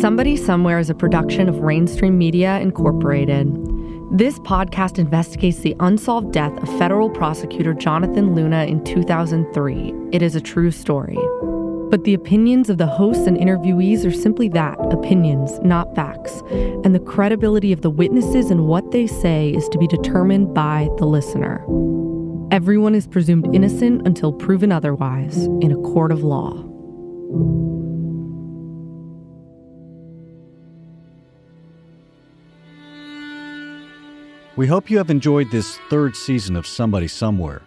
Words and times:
Somebody 0.00 0.36
Somewhere 0.36 0.78
is 0.78 0.90
a 0.90 0.94
production 0.94 1.48
of 1.48 1.54
Rainstream 1.56 2.18
Media 2.18 2.58
Incorporated. 2.58 3.50
This 4.10 4.38
podcast 4.40 4.98
investigates 4.98 5.60
the 5.60 5.74
unsolved 5.80 6.32
death 6.32 6.52
of 6.62 6.78
federal 6.78 7.08
prosecutor 7.08 7.72
Jonathan 7.72 8.34
Luna 8.34 8.66
in 8.66 8.84
2003. 8.84 9.94
It 10.12 10.20
is 10.20 10.36
a 10.36 10.40
true 10.40 10.70
story. 10.70 11.16
But 11.90 12.04
the 12.04 12.12
opinions 12.12 12.68
of 12.68 12.76
the 12.76 12.86
hosts 12.86 13.26
and 13.26 13.38
interviewees 13.38 14.04
are 14.04 14.12
simply 14.12 14.50
that 14.50 14.78
opinions, 14.92 15.58
not 15.60 15.94
facts. 15.94 16.42
And 16.50 16.94
the 16.94 17.00
credibility 17.00 17.72
of 17.72 17.80
the 17.80 17.90
witnesses 17.90 18.50
and 18.50 18.66
what 18.66 18.90
they 18.90 19.06
say 19.06 19.48
is 19.48 19.66
to 19.70 19.78
be 19.78 19.86
determined 19.86 20.52
by 20.52 20.90
the 20.98 21.06
listener. 21.06 21.64
Everyone 22.50 22.94
is 22.94 23.06
presumed 23.06 23.48
innocent 23.54 24.06
until 24.06 24.34
proven 24.34 24.72
otherwise 24.72 25.46
in 25.62 25.72
a 25.72 25.76
court 25.76 26.12
of 26.12 26.22
law. 26.22 26.52
We 34.56 34.66
hope 34.66 34.88
you 34.88 34.96
have 34.96 35.10
enjoyed 35.10 35.50
this 35.50 35.76
third 35.90 36.16
season 36.16 36.56
of 36.56 36.66
Somebody 36.66 37.08
Somewhere. 37.08 37.60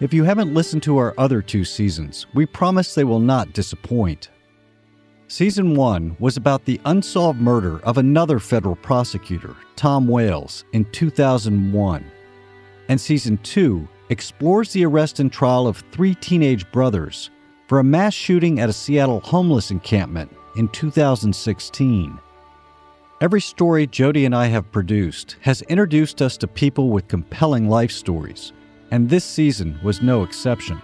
If 0.00 0.12
you 0.12 0.24
haven't 0.24 0.52
listened 0.52 0.82
to 0.82 0.98
our 0.98 1.14
other 1.18 1.40
two 1.40 1.64
seasons, 1.64 2.26
we 2.34 2.46
promise 2.46 2.96
they 2.96 3.04
will 3.04 3.20
not 3.20 3.52
disappoint. 3.52 4.30
Season 5.28 5.76
1 5.76 6.16
was 6.18 6.36
about 6.36 6.64
the 6.64 6.80
unsolved 6.84 7.40
murder 7.40 7.78
of 7.84 7.96
another 7.96 8.40
federal 8.40 8.74
prosecutor, 8.74 9.54
Tom 9.76 10.08
Wales, 10.08 10.64
in 10.72 10.84
2001. 10.86 12.04
And 12.88 13.00
Season 13.00 13.38
2 13.38 13.88
explores 14.10 14.72
the 14.72 14.84
arrest 14.84 15.20
and 15.20 15.32
trial 15.32 15.68
of 15.68 15.84
three 15.92 16.16
teenage 16.16 16.68
brothers 16.72 17.30
for 17.68 17.78
a 17.78 17.84
mass 17.84 18.14
shooting 18.14 18.58
at 18.58 18.68
a 18.68 18.72
Seattle 18.72 19.20
homeless 19.20 19.70
encampment 19.70 20.36
in 20.56 20.66
2016. 20.70 22.18
Every 23.18 23.40
story 23.40 23.86
Jody 23.86 24.26
and 24.26 24.34
I 24.34 24.44
have 24.48 24.70
produced 24.70 25.36
has 25.40 25.62
introduced 25.62 26.20
us 26.20 26.36
to 26.36 26.46
people 26.46 26.90
with 26.90 27.08
compelling 27.08 27.66
life 27.66 27.90
stories, 27.90 28.52
and 28.90 29.08
this 29.08 29.24
season 29.24 29.80
was 29.82 30.02
no 30.02 30.22
exception. 30.22 30.82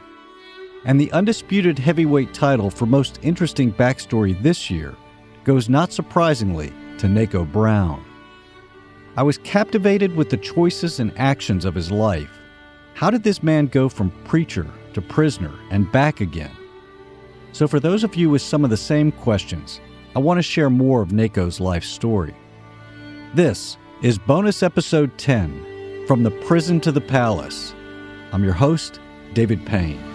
And 0.86 0.98
the 0.98 1.12
undisputed 1.12 1.78
heavyweight 1.78 2.32
title 2.32 2.70
for 2.70 2.86
most 2.86 3.18
interesting 3.20 3.70
backstory 3.70 4.42
this 4.42 4.70
year 4.70 4.96
goes 5.44 5.68
not 5.68 5.92
surprisingly 5.92 6.72
to 6.96 7.06
Naco 7.06 7.44
Brown. 7.44 8.02
I 9.18 9.22
was 9.22 9.36
captivated 9.36 10.16
with 10.16 10.30
the 10.30 10.38
choices 10.38 11.00
and 11.00 11.12
actions 11.18 11.66
of 11.66 11.74
his 11.74 11.90
life. 11.90 12.30
How 12.94 13.10
did 13.10 13.24
this 13.24 13.42
man 13.42 13.66
go 13.66 13.90
from 13.90 14.10
preacher 14.24 14.66
to 14.94 15.02
prisoner 15.02 15.52
and 15.70 15.92
back 15.92 16.22
again? 16.22 16.56
So, 17.52 17.68
for 17.68 17.78
those 17.78 18.04
of 18.04 18.14
you 18.14 18.30
with 18.30 18.40
some 18.40 18.64
of 18.64 18.70
the 18.70 18.76
same 18.78 19.12
questions, 19.12 19.82
I 20.14 20.18
want 20.18 20.36
to 20.36 20.42
share 20.42 20.68
more 20.68 21.00
of 21.00 21.08
Nako's 21.08 21.58
life 21.58 21.84
story. 21.84 22.34
This 23.32 23.78
is 24.02 24.18
bonus 24.18 24.62
episode 24.62 25.16
10 25.16 26.04
From 26.06 26.22
the 26.22 26.30
Prison 26.30 26.80
to 26.80 26.92
the 26.92 27.00
Palace. 27.00 27.74
I'm 28.30 28.44
your 28.44 28.52
host, 28.52 29.00
David 29.32 29.64
Payne. 29.64 30.11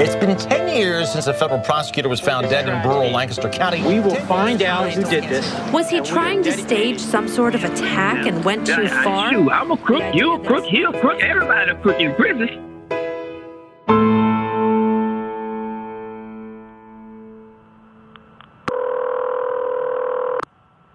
It's 0.00 0.14
been 0.14 0.36
10 0.36 0.76
years 0.76 1.10
since 1.10 1.26
a 1.26 1.34
federal 1.34 1.58
prosecutor 1.58 2.08
was 2.08 2.20
found 2.20 2.48
dead 2.48 2.68
in 2.68 2.88
rural 2.88 3.10
Lancaster 3.10 3.48
County. 3.48 3.82
We 3.82 3.98
will 3.98 4.14
find 4.26 4.62
out 4.62 4.92
who 4.92 5.02
did 5.02 5.24
this. 5.24 5.52
Was 5.72 5.90
he 5.90 6.00
trying 6.02 6.44
to 6.44 6.52
stage 6.52 7.00
some 7.00 7.26
sort 7.26 7.56
of 7.56 7.64
attack 7.64 8.24
and 8.24 8.44
went 8.44 8.64
too 8.64 8.86
far? 8.86 9.32
Shoot, 9.32 9.50
I'm 9.50 9.72
a 9.72 9.76
crook, 9.76 10.14
you 10.14 10.34
a 10.34 10.38
crook, 10.46 10.64
he 10.66 10.84
a 10.84 10.92
crook, 10.92 11.20
everybody 11.20 11.72
a 11.72 11.74
crook 11.74 11.98
in 11.98 12.14
prison. 12.14 12.64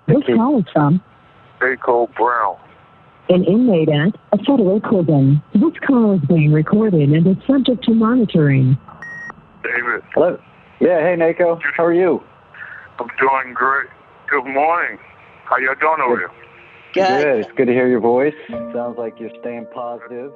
This 0.08 0.24
call 0.38 0.60
is 0.60 0.66
from 0.72 1.02
Naco 1.60 2.08
Brown. 2.16 2.58
an 3.30 3.44
inmate 3.46 3.90
at 3.90 4.16
a 4.32 4.38
federal 4.46 4.80
prison. 4.80 5.42
This 5.54 5.74
call 5.86 6.14
is 6.14 6.22
being 6.28 6.54
recorded 6.54 7.10
and 7.10 7.28
is 7.28 7.38
subject 7.46 7.84
to 7.86 7.94
monitoring. 7.94 8.78
David, 9.84 10.04
Hello. 10.14 10.40
Yeah, 10.80 11.00
hey 11.02 11.16
Naco. 11.16 11.60
How 11.76 11.84
are 11.84 11.94
you? 11.94 12.24
I'm 13.00 13.08
doing 13.20 13.54
great. 13.54 13.88
Good 14.30 14.46
morning. 14.46 14.98
How 15.44 15.58
y'all 15.58 15.76
doing 15.80 16.00
over 16.02 16.20
here? 16.20 16.32
Good. 16.94 17.40
It's 17.40 17.52
good 17.58 17.66
to 17.66 17.74
hear 17.74 17.88
your 17.88 18.00
voice. 18.00 18.34
Sounds 18.50 18.98
like 18.98 19.20
you're 19.20 19.32
staying 19.42 19.68
positive. 19.74 20.32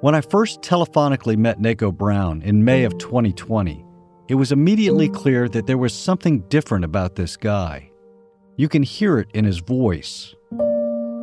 When 0.00 0.14
I 0.14 0.22
first 0.22 0.62
telephonically 0.62 1.36
met 1.36 1.60
Naco 1.60 1.92
Brown 1.92 2.40
in 2.42 2.64
May 2.64 2.84
of 2.84 2.96
2020, 2.98 3.84
it 4.28 4.36
was 4.36 4.52
immediately 4.52 5.08
clear 5.08 5.48
that 5.48 5.66
there 5.66 5.78
was 5.78 5.92
something 5.92 6.40
different 6.48 6.84
about 6.84 7.16
this 7.16 7.36
guy. 7.36 7.90
You 8.56 8.68
can 8.68 8.82
hear 8.82 9.18
it 9.18 9.28
in 9.34 9.44
his 9.44 9.58
voice. 9.58 10.34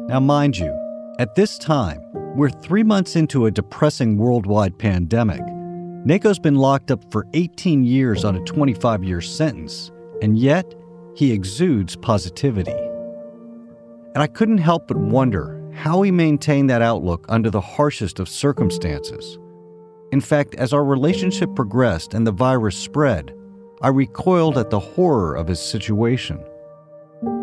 Now, 0.08 0.20
mind 0.20 0.58
you, 0.58 0.72
at 1.20 1.34
this 1.36 1.58
time, 1.58 2.00
we're 2.36 2.50
three 2.50 2.84
months 2.84 3.16
into 3.16 3.48
a 3.48 3.52
depressing 3.52 4.18
worldwide 4.18 4.78
pandemic. 4.78 5.42
Naco's 6.06 6.40
been 6.40 6.56
locked 6.56 6.92
up 6.92 7.12
for 7.12 7.28
18 7.34 7.84
years 7.84 8.24
on 8.24 8.36
a 8.36 8.44
25 8.44 9.04
year 9.04 9.22
sentence, 9.22 9.92
and 10.22 10.38
yet 10.38 10.74
he 11.16 11.32
exudes 11.32 11.96
positivity. 11.96 12.72
And 14.14 14.24
I 14.24 14.28
couldn't 14.28 14.60
help 14.60 14.88
but 14.88 14.98
wonder 14.98 15.70
how 15.74 16.02
he 16.02 16.12
maintained 16.12 16.70
that 16.70 16.82
outlook 16.82 17.26
under 17.30 17.50
the 17.50 17.62
harshest 17.62 18.20
of 18.20 18.30
circumstances. 18.30 19.38
In 20.12 20.22
fact, 20.22 20.56
as 20.56 20.74
our 20.74 20.84
relationship 20.84 21.54
progressed 21.56 22.14
and 22.14 22.26
the 22.26 22.32
virus 22.32 22.78
spread, 22.78 23.36
I 23.82 23.90
recoiled 23.90 24.58
at 24.58 24.70
the 24.70 24.80
horror 24.80 25.36
of 25.36 25.48
his 25.48 25.60
situation. 25.60 26.44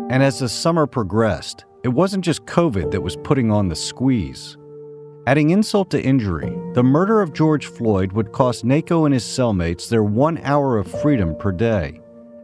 And 0.09 0.21
as 0.21 0.39
the 0.39 0.49
summer 0.49 0.87
progressed, 0.87 1.65
it 1.83 1.89
wasn't 1.89 2.25
just 2.25 2.45
COVID 2.45 2.91
that 2.91 3.01
was 3.01 3.15
putting 3.17 3.51
on 3.51 3.69
the 3.69 3.75
squeeze. 3.75 4.57
Adding 5.27 5.49
insult 5.49 5.89
to 5.89 5.99
injury, 5.99 6.55
the 6.73 6.83
murder 6.83 7.19
of 7.19 7.33
George 7.33 7.65
Floyd 7.65 8.11
would 8.11 8.31
cost 8.31 8.63
Naco 8.63 9.05
and 9.05 9.13
his 9.13 9.23
cellmates 9.23 9.89
their 9.89 10.03
one 10.03 10.37
hour 10.43 10.77
of 10.77 10.85
freedom 11.01 11.35
per 11.35 11.51
day, 11.51 11.99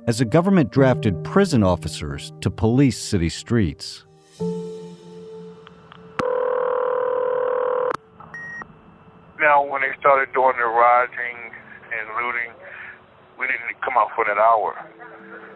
as 0.07 0.17
the 0.17 0.25
government 0.25 0.71
drafted 0.71 1.23
prison 1.23 1.61
officers 1.61 2.33
to 2.41 2.49
police 2.49 2.97
city 2.97 3.29
streets. 3.29 4.05
Now, 9.39 9.63
when 9.63 9.81
they 9.81 9.93
started 9.99 10.33
doing 10.33 10.55
the 10.57 10.65
rioting 10.65 11.37
and 11.93 12.09
looting, 12.17 12.51
we 13.37 13.45
didn't 13.45 13.79
come 13.85 13.93
out 13.95 14.09
for 14.15 14.25
that 14.25 14.39
hour. 14.39 14.73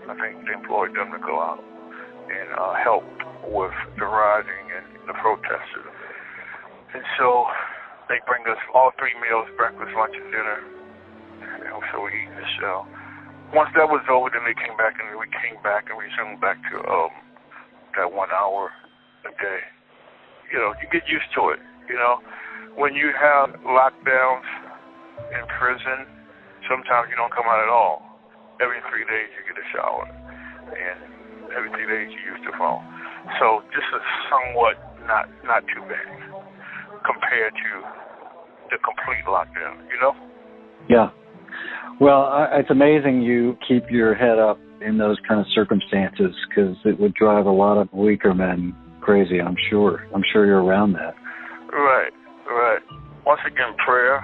I 0.07 0.13
think 0.21 0.45
they 0.45 0.53
employed 0.53 0.95
them 0.95 1.11
to 1.11 1.17
go 1.17 1.41
out 1.41 1.63
and 2.29 2.53
uh, 2.53 2.75
help 2.75 3.03
with 3.47 3.73
the 3.97 4.05
rioting 4.05 4.69
and 4.77 4.85
the 5.07 5.13
protesters. 5.13 5.94
And 6.95 7.03
so 7.19 7.43
they 8.07 8.23
bring 8.23 8.47
us 8.47 8.61
all 8.71 8.95
three 8.95 9.11
meals, 9.19 9.51
breakfast, 9.59 9.91
lunch, 9.99 10.15
and 10.15 10.31
dinner. 10.31 10.63
And 11.43 11.83
so 11.91 12.07
we 12.07 12.15
eat 12.15 12.31
in 12.31 12.39
the 12.39 12.47
cell. 12.63 12.87
Once 13.51 13.67
that 13.75 13.91
was 13.91 13.99
over, 14.07 14.31
then 14.31 14.47
they 14.47 14.55
came 14.55 14.79
back 14.79 14.95
and 14.95 15.11
we 15.19 15.27
came 15.43 15.59
back 15.59 15.91
and 15.91 15.99
resumed 15.99 16.39
back 16.39 16.55
to 16.71 16.79
um, 16.87 17.11
that 17.99 18.07
one 18.07 18.31
hour 18.31 18.71
a 19.27 19.31
day. 19.35 19.61
You 20.55 20.63
know, 20.63 20.71
you 20.79 20.87
get 20.87 21.03
used 21.11 21.27
to 21.35 21.51
it. 21.51 21.59
You 21.91 21.99
know, 21.99 22.23
when 22.79 22.95
you 22.95 23.11
have 23.11 23.59
lockdowns 23.67 24.47
in 25.35 25.43
prison, 25.59 26.07
sometimes 26.71 27.11
you 27.11 27.19
don't 27.19 27.35
come 27.35 27.43
out 27.43 27.59
at 27.59 27.67
all. 27.67 28.07
Every 28.63 28.79
three 28.87 29.03
days 29.03 29.27
you 29.35 29.43
get 29.43 29.59
a 29.59 29.67
shower, 29.75 30.07
and 30.71 31.51
every 31.51 31.67
three 31.75 31.91
days 31.91 32.07
you 32.07 32.23
use 32.23 32.39
the 32.47 32.55
phone. 32.55 32.87
So 33.43 33.67
this 33.75 33.83
is 33.83 34.03
somewhat 34.31 34.79
not 35.03 35.27
not 35.43 35.67
too 35.75 35.83
bad 35.91 36.34
compared 37.05 37.53
to 37.53 37.71
the 38.73 38.77
complete 38.81 39.25
lockdown. 39.29 39.85
You 39.87 39.99
know? 40.01 40.13
Yeah. 40.89 41.09
Well, 42.01 42.27
I, 42.27 42.59
it's 42.59 42.69
amazing 42.69 43.21
you 43.21 43.57
keep 43.67 43.89
your 43.89 44.15
head 44.15 44.39
up 44.39 44.59
in 44.81 44.97
those 44.97 45.17
kind 45.27 45.39
of 45.39 45.47
circumstances 45.53 46.35
because 46.49 46.75
it 46.83 46.99
would 46.99 47.13
drive 47.13 47.45
a 47.45 47.51
lot 47.51 47.77
of 47.77 47.91
weaker 47.93 48.33
men 48.33 48.75
crazy. 49.01 49.39
I'm 49.39 49.55
sure. 49.69 50.03
I'm 50.13 50.23
sure 50.33 50.45
you're 50.45 50.63
around 50.63 50.93
that. 50.93 51.13
Right, 51.71 52.11
right. 52.49 52.81
Once 53.25 53.41
again, 53.45 53.77
prayer. 53.85 54.19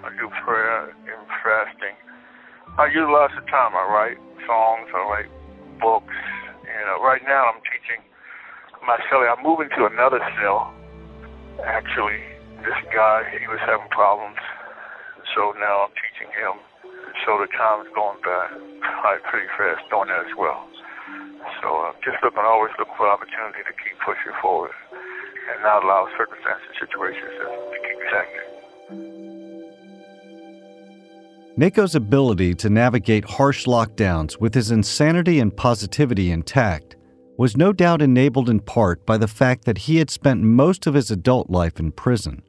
I 0.00 0.08
do 0.16 0.30
prayer 0.46 0.88
and 0.88 1.22
fasting. 1.44 1.94
I 2.78 2.86
utilize 2.88 3.30
the 3.36 3.44
time. 3.50 3.76
I 3.76 3.84
write 3.90 4.18
songs. 4.46 4.88
I 4.94 5.02
write 5.10 5.30
books. 5.82 6.14
And 6.64 6.86
uh, 6.88 7.02
right 7.04 7.20
now, 7.26 7.50
I'm 7.50 7.60
teaching 7.68 8.00
my 8.86 8.96
cellie. 9.10 9.28
I'm 9.28 9.42
moving 9.42 9.68
to 9.76 9.84
another 9.90 10.22
cell. 10.40 10.72
Actually, 11.66 12.20
this 12.64 12.80
guy 12.94 13.24
he 13.38 13.46
was 13.48 13.60
having 13.64 13.88
problems, 13.90 14.38
so 15.34 15.52
now 15.60 15.88
I'm 15.88 15.94
teaching 15.96 16.32
him. 16.32 16.56
So 17.26 17.36
the 17.40 17.48
time's 17.52 17.88
going 17.94 18.18
by 18.24 18.48
like 19.04 19.22
pretty 19.28 19.48
fast 19.58 19.84
doing 19.90 20.08
that 20.08 20.24
as 20.24 20.34
well. 20.38 20.68
So 21.60 21.68
uh, 21.84 21.92
just 22.04 22.22
looking, 22.22 22.40
always 22.44 22.72
looking 22.78 22.94
for 22.96 23.08
opportunity 23.08 23.60
to 23.64 23.74
keep 23.76 23.96
pushing 24.04 24.32
forward. 24.40 24.72
and 24.92 25.62
not 25.62 25.84
allow 25.84 26.06
circumstances, 26.16 26.68
and 26.68 26.88
situations 26.88 27.32
to 27.36 27.46
keep 27.82 27.98
you 27.98 28.06
stagnant. 28.08 28.48
NACO's 31.58 31.94
ability 31.94 32.54
to 32.54 32.70
navigate 32.70 33.24
harsh 33.24 33.66
lockdowns 33.66 34.40
with 34.40 34.54
his 34.54 34.70
insanity 34.70 35.40
and 35.40 35.54
positivity 35.54 36.30
intact 36.30 36.96
was 37.40 37.56
no 37.56 37.72
doubt 37.72 38.02
enabled 38.02 38.50
in 38.50 38.60
part 38.60 39.06
by 39.06 39.16
the 39.16 39.26
fact 39.26 39.64
that 39.64 39.78
he 39.78 39.96
had 39.96 40.10
spent 40.10 40.42
most 40.42 40.86
of 40.86 40.92
his 40.92 41.10
adult 41.10 41.48
life 41.48 41.80
in 41.80 41.90
prison. 41.90 42.42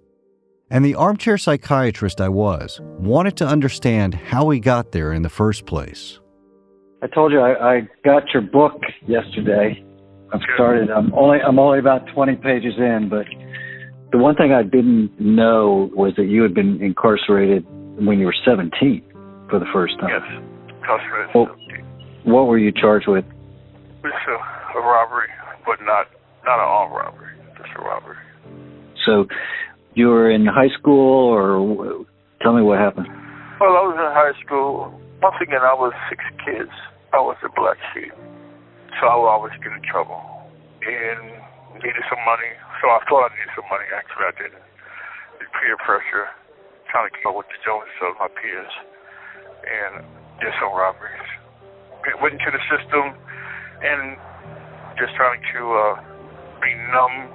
And 0.69 0.83
the 0.83 0.95
armchair 0.95 1.38
psychiatrist 1.38 2.19
I 2.19 2.27
was 2.27 2.81
wanted 2.99 3.38
to 3.38 3.47
understand 3.47 4.13
how 4.13 4.49
he 4.49 4.59
got 4.59 4.91
there 4.91 5.13
in 5.13 5.21
the 5.21 5.29
first 5.29 5.65
place. 5.65 6.19
I 7.01 7.07
told 7.07 7.31
you 7.31 7.39
I, 7.39 7.75
I 7.75 7.81
got 8.03 8.33
your 8.33 8.41
book 8.41 8.81
yesterday. 9.07 9.81
I've 10.33 10.41
started. 10.55 10.91
I'm 10.91 11.13
only 11.13 11.39
I'm 11.39 11.57
only 11.57 11.79
about 11.79 12.05
20 12.13 12.35
pages 12.35 12.73
in, 12.77 13.07
but 13.09 13.27
the 14.11 14.17
one 14.17 14.35
thing 14.35 14.51
I 14.51 14.63
didn't 14.63 15.17
know 15.17 15.89
was 15.95 16.11
that 16.17 16.25
you 16.25 16.41
had 16.41 16.53
been 16.53 16.83
incarcerated 16.83 17.65
when 17.95 18.19
you 18.19 18.25
were 18.25 18.35
17 18.43 19.01
for 19.49 19.57
the 19.57 19.67
first 19.71 19.97
time. 20.01 20.09
Yes, 20.09 20.75
incarcerated. 20.75 21.33
Well, 21.33 21.55
what 22.25 22.47
were 22.47 22.57
you 22.57 22.73
charged 22.73 23.07
with? 23.07 23.23
It's 24.03 24.61
a, 24.75 24.81
robbery, 24.81 25.29
but 25.65 25.79
not 25.81 26.07
not 26.45 26.57
an 26.57 26.68
armed 26.68 26.95
robbery, 26.95 27.35
just 27.57 27.69
a 27.77 27.81
robbery. 27.81 28.18
So 29.06 29.25
you 29.94 30.07
were 30.07 30.29
in 30.31 30.45
high 30.45 30.71
school, 30.79 31.29
or 31.29 32.06
tell 32.41 32.53
me 32.53 32.62
what 32.62 32.79
happened. 32.79 33.07
Well, 33.59 33.77
I 33.77 33.83
was 33.85 33.97
in 33.97 34.09
high 34.09 34.35
school. 34.41 34.89
Once 35.21 35.38
again, 35.41 35.62
I 35.62 35.75
was 35.77 35.94
six 36.09 36.23
kids. 36.41 36.73
I 37.13 37.21
was 37.21 37.38
a 37.44 37.51
black 37.53 37.77
sheep, 37.94 38.15
so 38.97 39.03
I 39.06 39.15
would 39.19 39.29
always 39.29 39.53
get 39.62 39.75
in 39.75 39.83
trouble 39.85 40.18
and 40.81 41.21
needed 41.77 42.06
some 42.09 42.24
money. 42.25 42.51
So 42.81 42.89
I 42.89 43.03
thought 43.06 43.29
I 43.29 43.35
needed 43.38 43.53
some 43.53 43.67
money. 43.69 43.85
Actually, 43.94 44.25
I 44.31 44.33
didn't. 44.39 44.65
The 45.38 45.45
peer 45.59 45.77
pressure, 45.83 46.31
trying 46.89 47.09
to 47.09 47.12
keep 47.13 47.27
up 47.27 47.38
with 47.38 47.51
the 47.51 47.59
Joneses 47.62 48.01
of 48.01 48.17
my 48.17 48.31
peers, 48.33 48.74
and 49.62 50.01
did 50.41 50.53
some 50.57 50.74
robberies. 50.74 51.29
Went 52.17 52.41
into 52.41 52.50
the 52.50 52.63
system 52.65 53.13
and 53.81 54.17
just 54.97 55.15
trying 55.15 55.41
to 55.53 55.61
uh, 55.75 55.95
be 56.59 56.71
numb 56.91 57.31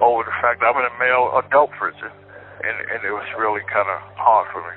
over 0.00 0.24
the 0.24 0.36
fact 0.42 0.60
that 0.60 0.68
I'm 0.68 0.78
in 0.78 0.86
a 0.86 0.96
male 1.00 1.32
adult 1.40 1.70
prison, 1.78 2.12
and 2.62 2.76
and 2.92 3.00
it 3.04 3.12
was 3.12 3.26
really 3.38 3.64
kind 3.72 3.88
of 3.88 3.98
hard 4.16 4.46
for 4.52 4.62
me. 4.62 4.76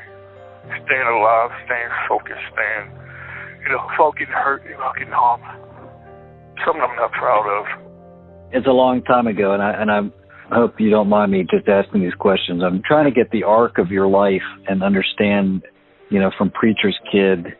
Staying 0.85 1.07
alive, 1.07 1.51
staying 1.65 1.91
focused, 2.07 2.45
staying, 2.53 2.91
you 3.63 3.69
know, 3.73 3.83
without 3.97 4.15
hurt, 4.29 4.63
without 4.63 4.95
harmed. 5.11 5.43
Something 6.65 6.83
I'm 6.83 6.95
not 6.95 7.11
proud 7.11 7.47
of. 7.47 7.65
It's 8.51 8.67
a 8.67 8.75
long 8.75 9.03
time 9.03 9.27
ago, 9.27 9.53
and 9.53 9.63
I 9.63 9.71
and 9.73 9.89
I'm, 9.91 10.13
I 10.51 10.55
hope 10.55 10.79
you 10.79 10.89
don't 10.89 11.09
mind 11.09 11.31
me 11.31 11.45
just 11.49 11.67
asking 11.67 12.01
these 12.01 12.17
questions. 12.17 12.61
I'm 12.63 12.81
trying 12.85 13.05
to 13.05 13.11
get 13.11 13.31
the 13.31 13.43
arc 13.43 13.77
of 13.77 13.91
your 13.91 14.07
life 14.07 14.45
and 14.67 14.83
understand, 14.83 15.63
you 16.09 16.19
know, 16.19 16.31
from 16.37 16.51
preacher's 16.51 16.97
kid 17.11 17.55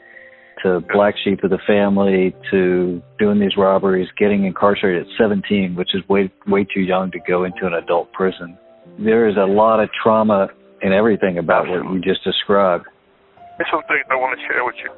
to 0.64 0.82
black 0.94 1.16
sheep 1.24 1.44
of 1.44 1.50
the 1.50 1.60
family 1.66 2.36
to 2.52 3.02
doing 3.18 3.40
these 3.40 3.58
robberies, 3.58 4.08
getting 4.18 4.46
incarcerated 4.46 5.04
at 5.04 5.08
17, 5.18 5.76
which 5.76 5.96
is 5.96 6.08
way 6.10 6.32
way 6.48 6.64
too 6.66 6.82
young 6.82 7.12
to 7.12 7.20
go 7.20 7.44
into 7.44 7.66
an 7.66 7.74
adult 7.74 8.12
prison. 8.14 8.58
There 8.98 9.28
is 9.28 9.36
a 9.38 9.46
lot 9.46 9.80
of 9.80 9.90
trauma 9.92 10.50
in 10.82 10.94
everything 10.94 11.38
about 11.38 11.68
what 11.68 11.84
you 11.94 12.00
just 12.02 12.24
described. 12.24 12.86
There's 13.58 13.70
some 13.72 13.84
things 13.88 14.06
I 14.10 14.16
want 14.16 14.40
to 14.40 14.46
share 14.48 14.64
with 14.64 14.76
you 14.84 14.92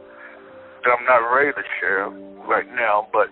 that 0.84 0.90
I'm 0.98 1.06
not 1.06 1.28
ready 1.34 1.52
to 1.52 1.64
share 1.80 2.10
right 2.48 2.68
now, 2.76 3.08
but 3.14 3.28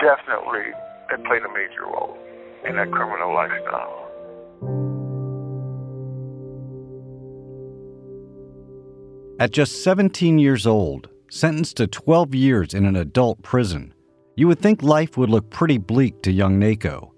definitely 0.00 0.72
it 1.10 1.24
played 1.24 1.42
a 1.42 1.52
major 1.52 1.82
role 1.84 2.16
in 2.68 2.76
that 2.76 2.90
criminal 2.90 3.34
lifestyle. 3.34 4.04
At 9.40 9.52
just 9.52 9.84
17 9.84 10.38
years 10.38 10.66
old, 10.66 11.08
sentenced 11.30 11.76
to 11.76 11.86
12 11.86 12.34
years 12.34 12.74
in 12.74 12.86
an 12.86 12.96
adult 12.96 13.42
prison, 13.42 13.92
you 14.36 14.48
would 14.48 14.58
think 14.58 14.82
life 14.82 15.16
would 15.16 15.30
look 15.30 15.50
pretty 15.50 15.78
bleak 15.78 16.22
to 16.22 16.32
young 16.32 16.58
NACO. 16.58 17.12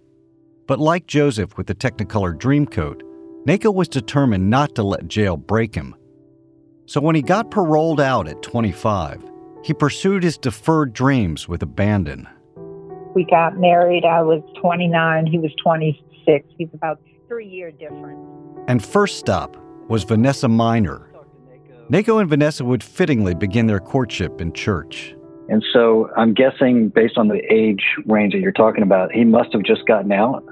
But 0.66 0.78
like 0.78 1.06
Joseph 1.06 1.56
with 1.56 1.66
the 1.66 1.74
Technicolor 1.74 2.34
Dreamcoat, 2.34 3.02
NACO 3.46 3.70
was 3.70 3.88
determined 3.88 4.48
not 4.48 4.74
to 4.74 4.82
let 4.82 5.08
jail 5.08 5.36
break 5.36 5.74
him. 5.74 5.94
So 6.86 7.00
when 7.00 7.14
he 7.14 7.22
got 7.22 7.50
paroled 7.50 8.00
out 8.00 8.28
at 8.28 8.42
25, 8.42 9.22
he 9.62 9.74
pursued 9.74 10.22
his 10.22 10.38
deferred 10.38 10.92
dreams 10.92 11.48
with 11.48 11.62
abandon. 11.62 12.28
We 13.14 13.24
got 13.24 13.58
married. 13.58 14.04
I 14.04 14.22
was 14.22 14.42
29. 14.60 15.26
He 15.26 15.38
was 15.38 15.52
26. 15.62 16.48
He's 16.56 16.68
about 16.72 17.00
three 17.28 17.46
year 17.46 17.70
difference. 17.70 18.20
And 18.68 18.84
first 18.84 19.18
stop 19.18 19.56
was 19.88 20.04
Vanessa 20.04 20.48
Minor. 20.48 21.09
NACO 21.90 22.18
and 22.18 22.28
Vanessa 22.28 22.64
would 22.64 22.84
fittingly 22.84 23.34
begin 23.34 23.66
their 23.66 23.80
courtship 23.80 24.40
in 24.40 24.52
church. 24.52 25.12
And 25.48 25.64
so 25.72 26.08
I'm 26.16 26.34
guessing, 26.34 26.88
based 26.88 27.18
on 27.18 27.26
the 27.26 27.40
age 27.52 27.82
range 28.06 28.32
that 28.32 28.38
you're 28.38 28.52
talking 28.52 28.84
about, 28.84 29.10
he 29.10 29.24
must 29.24 29.52
have 29.52 29.64
just 29.64 29.84
gotten 29.86 30.12
out. 30.12 30.44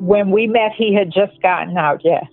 When 0.00 0.32
we 0.32 0.48
met, 0.48 0.72
he 0.76 0.92
had 0.92 1.12
just 1.12 1.40
gotten 1.40 1.78
out, 1.78 2.00
yes. 2.02 2.24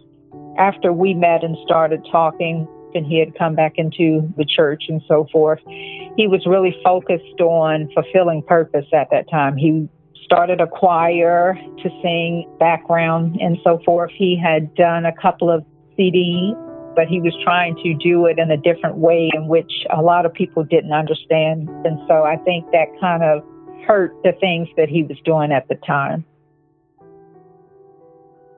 After 0.58 0.92
we 0.92 1.14
met 1.14 1.44
and 1.44 1.56
started 1.64 2.04
talking, 2.12 2.68
and 2.96 3.06
he 3.06 3.20
had 3.20 3.38
come 3.38 3.54
back 3.54 3.74
into 3.76 4.28
the 4.36 4.46
church 4.46 4.86
and 4.90 5.00
so 5.08 5.28
forth, 5.32 5.60
he 5.68 6.28
was 6.28 6.44
really 6.48 6.76
focused 6.84 7.40
on 7.40 7.88
fulfilling 7.94 8.42
purpose 8.42 8.88
at 8.96 9.12
that 9.12 9.30
time. 9.30 9.58
He 9.58 9.88
started 10.24 10.60
a 10.60 10.66
choir 10.66 11.54
to 11.54 11.90
sing 12.02 12.52
background 12.60 13.38
and 13.40 13.60
so 13.64 13.80
forth. 13.86 14.12
He 14.16 14.36
had 14.36 14.74
done 14.74 15.06
a 15.06 15.14
couple 15.22 15.52
of 15.52 15.64
CDs, 16.00 16.56
but 16.96 17.08
he 17.08 17.20
was 17.20 17.34
trying 17.44 17.76
to 17.84 17.94
do 17.96 18.26
it 18.26 18.40
in 18.40 18.52
a 18.52 18.58
different 18.58 18.98
way 18.98 19.30
in 19.34 19.48
which 19.48 19.72
a 19.96 20.02
lot 20.02 20.26
of 20.26 20.34
people 20.34 20.64
didn't 20.64 20.94
understand. 20.94 21.70
And 21.86 22.00
so 22.08 22.24
I 22.24 22.38
think 22.38 22.66
that 22.72 22.88
kind 23.00 23.24
of 23.24 23.44
hurt 23.88 24.16
the 24.24 24.32
things 24.40 24.68
that 24.78 24.90
he 24.90 25.04
was 25.04 25.18
doing 25.26 25.52
at 25.52 25.68
the 25.68 25.76
time. 25.86 26.26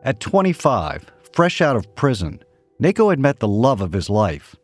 At 0.03 0.19
25, 0.19 1.11
fresh 1.33 1.61
out 1.61 1.75
of 1.75 1.93
prison, 1.95 2.43
NACO 2.79 3.09
had 3.09 3.19
met 3.19 3.39
the 3.39 3.47
love 3.47 3.81
of 3.81 3.93
his 3.93 4.09
life, 4.09 4.55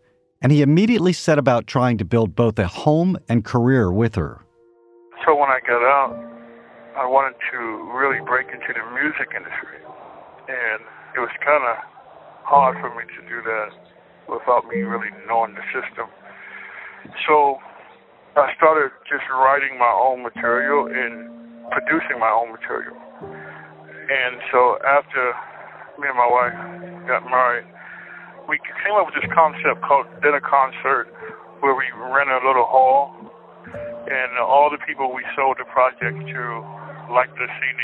and 0.41 0.51
he 0.51 0.62
immediately 0.62 1.13
set 1.13 1.39
about 1.39 1.65
trying 1.65 1.97
to 1.97 2.06
build 2.06 2.35
both 2.35 2.59
a 2.59 2.68
home 2.68 3.18
and 3.27 3.44
career 3.44 3.91
with 3.91 4.15
her. 4.15 4.41
So 5.25 5.35
when 5.35 5.50
I 5.50 5.59
got 5.65 5.81
out, 5.81 6.13
I 6.97 7.06
wanted 7.06 7.38
to 7.51 7.57
really 7.94 8.19
break 8.25 8.47
into 8.47 8.73
the 8.73 8.83
music 8.94 9.31
industry. 9.35 9.80
And 10.49 10.81
it 11.16 11.19
was 11.19 11.31
kind 11.44 11.63
of 11.63 11.91
hard 12.44 12.78
for 12.81 12.90
me 12.94 13.06
to 13.06 13.21
do 13.30 13.42
that 13.42 13.71
without 14.30 14.68
me 14.68 14.81
really 14.81 15.12
knowing 15.28 15.54
the 15.56 15.66
system. 15.74 16.07
So 17.28 17.57
I 18.38 18.54
started 18.56 18.95
just 19.10 19.28
writing 19.28 19.76
my 19.76 19.92
own 19.92 20.24
material 20.24 20.88
and 20.88 21.28
producing 21.71 22.19
my 22.19 22.31
own 22.31 22.52
material. 22.52 22.95
And 23.21 24.40
so 24.52 24.80
after 24.83 25.33
me 26.00 26.07
and 26.07 26.18
my 26.19 26.28
wife 26.28 26.57
got 27.07 27.24
married, 27.28 27.68
we 28.50 28.60
came 28.83 28.95
up 29.00 29.07
with 29.07 29.16
this 29.16 29.30
concept 29.31 29.83
called 29.86 30.07
Dinner 30.24 30.42
Concert, 30.44 31.07
where 31.62 31.76
we 31.78 31.86
rented 31.95 32.42
a 32.42 32.45
little 32.45 32.66
hall, 32.68 33.14
and 34.12 34.30
all 34.42 34.68
the 34.68 34.81
people 34.83 35.14
we 35.14 35.24
sold 35.38 35.56
the 35.62 35.68
project 35.69 36.18
to, 36.18 36.44
like 37.14 37.30
the 37.38 37.48
CD, 37.48 37.80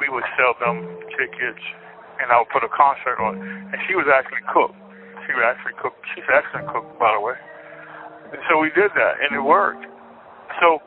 we 0.00 0.08
would 0.08 0.24
sell 0.38 0.54
them 0.62 0.86
tickets, 1.18 1.64
and 2.22 2.30
I 2.30 2.38
would 2.38 2.48
put 2.54 2.62
a 2.62 2.70
concert 2.70 3.18
on. 3.18 3.42
And 3.42 3.76
she 3.90 3.98
was 3.98 4.06
actually 4.06 4.46
cook. 4.46 4.70
She 5.26 5.34
would 5.34 5.42
actually 5.42 5.74
cook. 5.82 5.98
She's 6.14 6.26
excellent 6.30 6.70
cook, 6.70 6.86
by 7.02 7.10
the 7.10 7.20
way. 7.20 7.34
And 8.30 8.40
so 8.46 8.62
we 8.62 8.70
did 8.72 8.94
that, 8.94 9.20
and 9.20 9.34
it 9.34 9.42
worked. 9.42 9.84
So 10.62 10.78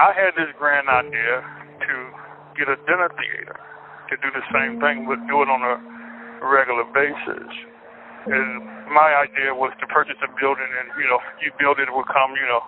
I 0.00 0.16
had 0.16 0.32
this 0.34 0.48
grand 0.56 0.88
idea 0.88 1.44
to 1.84 1.94
get 2.56 2.66
a 2.72 2.80
dinner 2.88 3.12
theater 3.14 3.56
to 4.10 4.14
do 4.18 4.28
the 4.32 4.44
same 4.50 4.80
thing, 4.82 5.06
but 5.06 5.20
do 5.30 5.44
it 5.44 5.48
on 5.52 5.62
a 5.62 5.76
regular 6.42 6.88
basis. 6.90 7.52
And 8.26 8.64
my 8.90 9.14
idea 9.22 9.54
was 9.54 9.72
to 9.80 9.86
purchase 9.86 10.18
a 10.24 10.28
building, 10.40 10.66
and 10.82 10.90
you 10.98 11.08
know, 11.08 11.20
you 11.40 11.52
build 11.60 11.78
it, 11.78 11.88
it 11.88 11.94
will 11.94 12.08
come, 12.08 12.34
you 12.34 12.48
know. 12.48 12.64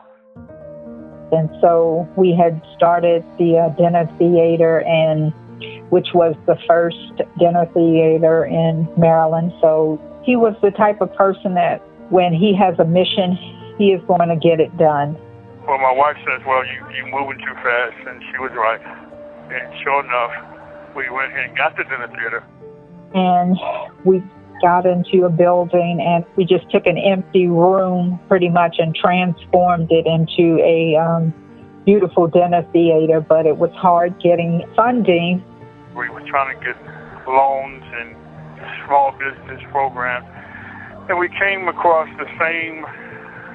And 1.33 1.49
so 1.61 2.07
we 2.17 2.37
had 2.37 2.61
started 2.77 3.25
the 3.39 3.59
uh, 3.59 3.73
dinner 3.81 4.05
theater, 4.21 4.85
and 4.87 5.33
which 5.91 6.09
was 6.15 6.35
the 6.47 6.57
first 6.67 6.97
dinner 7.39 7.67
theater 7.75 8.45
in 8.45 8.89
Maryland. 8.97 9.53
So 9.61 10.01
he 10.25 10.37
was 10.37 10.55
the 10.63 10.71
type 10.71 11.01
of 11.01 11.13
person 11.15 11.55
that 11.55 11.83
when 12.11 12.33
he 12.33 12.55
has 12.55 12.79
a 12.79 12.85
mission, 12.85 13.37
he 13.79 13.93
is 13.93 14.03
going 14.07 14.29
to 14.29 14.37
get 14.37 14.61
it 14.61 14.77
done. 14.77 15.17
Well, 15.67 15.79
my 15.79 15.93
wife 15.93 16.17
says, 16.27 16.43
"Well, 16.47 16.65
you 16.67 16.85
you're 16.97 17.11
moving 17.11 17.39
too 17.39 17.55
fast," 17.63 17.97
and 18.07 18.23
she 18.31 18.39
was 18.39 18.51
right. 18.53 18.81
And 19.53 19.73
sure 19.83 20.05
enough, 20.05 20.33
we 20.97 21.09
went 21.11 21.33
and 21.33 21.57
got 21.57 21.77
the 21.77 21.85
dinner 21.85 22.09
theater. 22.09 22.45
And 23.15 23.57
we 24.05 24.23
got 24.63 24.87
into 24.87 25.27
a 25.27 25.31
building 25.31 26.01
and 26.01 26.25
we 26.37 26.45
just 26.45 26.71
took 26.71 26.87
an 26.87 26.97
empty 26.97 27.49
room 27.49 28.19
pretty 28.29 28.49
much 28.49 28.77
and 28.79 28.95
transformed 28.95 29.91
it 29.91 30.07
into 30.07 30.59
a 30.63 30.97
um, 30.97 31.35
beautiful 31.85 32.29
dinner 32.29 32.67
theater. 32.73 33.21
But 33.21 33.45
it 33.45 33.59
was 33.59 33.71
hard 33.73 34.19
getting 34.23 34.63
funding 34.75 35.45
We 35.95 36.09
were 36.09 36.25
trying 36.29 36.59
to 36.59 36.65
get 36.65 36.77
loans 37.29 37.85
and 38.01 38.17
small 38.87 39.13
business 39.13 39.61
programs. 39.71 40.27
and 41.09 41.19
we 41.19 41.29
came 41.29 41.69
across 41.69 42.09
the 42.19 42.27
same 42.39 42.87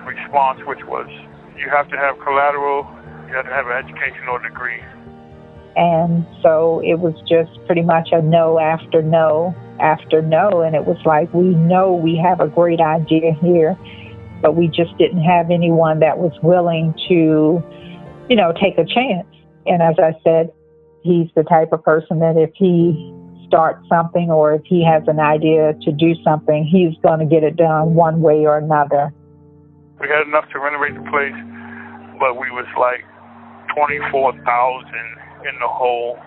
response, 0.06 0.60
which 0.68 0.84
was 0.86 1.08
you 1.58 1.70
have 1.70 1.90
to 1.90 1.98
have 1.98 2.20
collateral, 2.20 2.86
you 3.28 3.34
have 3.36 3.46
to 3.46 3.52
have 3.52 3.68
an 3.68 3.78
educational 3.84 4.38
degree. 4.40 4.82
And 5.76 6.26
so 6.42 6.82
it 6.84 7.00
was 7.00 7.14
just 7.30 7.52
pretty 7.66 7.84
much 7.84 8.10
a 8.12 8.22
no 8.22 8.60
after 8.60 9.02
no 9.02 9.56
after 9.80 10.22
no. 10.22 10.62
And 10.62 10.76
it 10.76 10.86
was 10.86 10.98
like, 11.06 11.32
we 11.34 11.54
know 11.54 11.94
we 11.94 12.18
have 12.18 12.40
a 12.40 12.48
great 12.48 12.82
idea 12.82 13.34
here, 13.42 13.78
but 14.42 14.56
we 14.56 14.68
just 14.68 14.98
didn't 14.98 15.24
have 15.24 15.52
anyone 15.52 16.00
that 16.00 16.18
was 16.18 16.34
willing 16.42 16.94
to, 17.10 17.62
you 18.30 18.36
know, 18.36 18.54
take 18.54 18.78
a 18.78 18.86
chance. 18.86 19.28
And 19.66 19.82
as 19.82 19.96
I 20.00 20.14
said, 20.24 20.52
he's 21.08 21.30
the 21.36 21.44
type 21.44 21.72
of 21.72 21.84
person 21.84 22.20
that 22.20 22.36
if 22.36 22.52
he 22.56 23.14
starts 23.48 23.88
something 23.88 24.30
or 24.30 24.54
if 24.54 24.62
he 24.66 24.84
has 24.84 25.04
an 25.08 25.20
idea 25.20 25.74
to 25.82 25.92
do 25.92 26.14
something, 26.24 26.66
he's 26.66 26.98
going 27.02 27.20
to 27.20 27.26
get 27.26 27.44
it 27.44 27.56
done 27.56 27.96
one 27.96 28.22
way 28.22 28.46
or 28.46 28.58
another. 28.58 29.14
We 30.00 30.08
had 30.10 30.28
enough 30.28 30.50
to 30.52 30.60
renovate 30.60 30.94
the 30.94 31.10
place, 31.10 31.34
but 32.20 32.36
we 32.36 32.52
was 32.52 32.68
like 32.78 33.06
24,000 33.74 34.94
in 35.48 35.60
the 35.60 35.68
hole. 35.68 36.20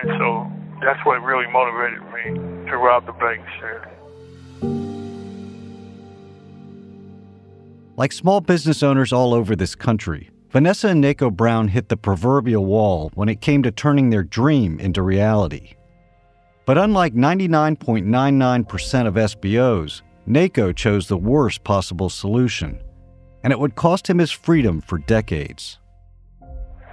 And 0.00 0.10
so 0.18 0.50
that's 0.80 1.04
what 1.04 1.20
really 1.22 1.50
motivated 1.52 2.02
me 2.14 2.70
to 2.70 2.76
rob 2.76 3.06
the 3.06 3.12
bank, 3.12 3.44
sir. 3.60 3.88
Like 7.96 8.12
small 8.12 8.40
business 8.40 8.82
owners 8.82 9.12
all 9.12 9.34
over 9.34 9.54
this 9.54 9.74
country, 9.74 10.30
Vanessa 10.52 10.88
and 10.88 11.02
Naco 11.02 11.30
Brown 11.30 11.68
hit 11.68 11.88
the 11.88 11.96
proverbial 11.96 12.66
wall 12.66 13.10
when 13.14 13.30
it 13.30 13.40
came 13.40 13.62
to 13.62 13.72
turning 13.72 14.10
their 14.10 14.22
dream 14.22 14.78
into 14.78 15.00
reality. 15.00 15.76
But 16.66 16.76
unlike 16.76 17.14
99.99% 17.14 19.06
of 19.06 19.14
SBOs, 19.14 20.02
Naco 20.26 20.72
chose 20.72 21.08
the 21.08 21.16
worst 21.16 21.64
possible 21.64 22.10
solution, 22.10 22.78
and 23.42 23.50
it 23.50 23.58
would 23.58 23.76
cost 23.76 24.10
him 24.10 24.18
his 24.18 24.30
freedom 24.30 24.82
for 24.82 24.98
decades. 24.98 25.78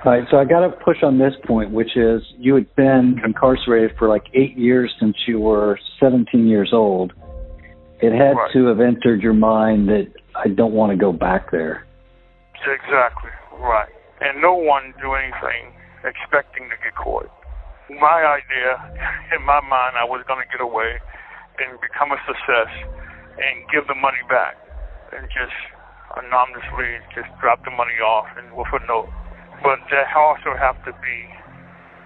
All 0.06 0.13
right, 0.13 0.25
so 0.32 0.38
I 0.38 0.46
got 0.46 0.62
to 0.62 0.70
push 0.70 1.04
on 1.04 1.18
this 1.18 1.34
point, 1.46 1.72
which 1.72 1.98
is 1.98 2.24
you 2.38 2.56
had 2.56 2.74
been 2.78 3.20
incarcerated 3.25 3.92
for 4.00 4.08
like 4.08 4.24
eight 4.34 4.58
years 4.58 4.89
since 5.01 5.18
you 5.28 5.38
were 5.42 5.78
17 6.00 6.48
years 6.48 6.72
old. 6.72 7.12
It 8.00 8.13
had 8.13 8.38
Right. 8.38 8.51
to 8.54 8.68
have 8.68 8.80
entered 8.80 9.22
your 9.22 9.34
mind 9.34 9.89
that 9.89 10.08
I 10.34 10.48
don't 10.48 10.72
want 10.72 10.92
to 10.92 10.96
go 10.96 11.12
back 11.12 11.51
there. 11.51 11.84
Exactly, 12.66 13.30
right. 13.60 13.92
And 14.20 14.42
no 14.42 14.56
one 14.56 14.94
do 15.00 15.13
anything 15.16 15.75
expecting 16.04 16.68
to 16.72 16.78
get 16.80 16.96
caught. 16.96 17.30
My 17.92 18.24
idea, 18.24 18.80
in 19.36 19.44
my 19.46 19.60
mind, 19.62 20.00
I 20.00 20.06
was 20.08 20.24
going 20.28 20.44
to 20.44 20.50
get 20.51 20.63
away 20.63 21.00
and 21.60 21.80
become 21.80 22.12
a 22.12 22.20
success 22.24 22.72
and 23.39 23.63
give 23.72 23.88
the 23.88 23.96
money 23.96 24.24
back 24.28 24.56
and 25.16 25.28
just 25.32 25.56
anonymously 26.18 27.00
just 27.13 27.30
drop 27.39 27.63
the 27.63 27.72
money 27.72 28.00
off 28.01 28.28
and 28.39 28.51
with 28.56 28.72
a 28.74 28.82
note. 28.88 29.12
But 29.63 29.84
that 29.92 30.08
also 30.16 30.56
have 30.56 30.80
to 30.88 30.92
be 31.04 31.18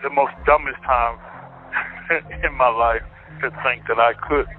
the 0.01 0.09
most 0.09 0.33
dumbest 0.45 0.81
time 0.83 1.17
in 2.45 2.53
my 2.57 2.69
life 2.69 3.05
to 3.41 3.49
think 3.61 3.85
that 3.87 4.01
I 4.01 4.13
could 4.17 4.49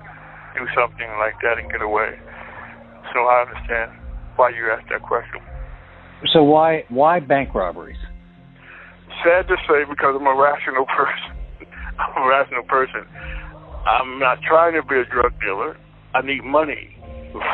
do 0.54 0.64
something 0.74 1.10
like 1.18 1.34
that 1.42 1.58
and 1.58 1.70
get 1.70 1.82
away. 1.82 2.14
So 3.12 3.26
I 3.26 3.46
understand 3.46 3.90
why 4.36 4.50
you 4.50 4.70
asked 4.70 4.88
that 4.90 5.02
question. 5.02 5.42
So 6.32 6.42
why 6.42 6.84
why 6.88 7.20
bank 7.20 7.54
robberies? 7.54 7.98
sad 9.24 9.48
to 9.48 9.56
say 9.64 9.88
because 9.88 10.12
I'm 10.12 10.28
a 10.28 10.36
rational 10.36 10.84
person. 10.98 11.32
I'm 11.96 12.22
a 12.22 12.28
rational 12.28 12.62
person. 12.68 13.08
I'm 13.88 14.20
not 14.20 14.38
trying 14.44 14.76
to 14.76 14.84
be 14.84 15.00
a 15.00 15.08
drug 15.08 15.32
dealer. 15.40 15.76
I 16.14 16.20
need 16.20 16.44
money 16.44 16.96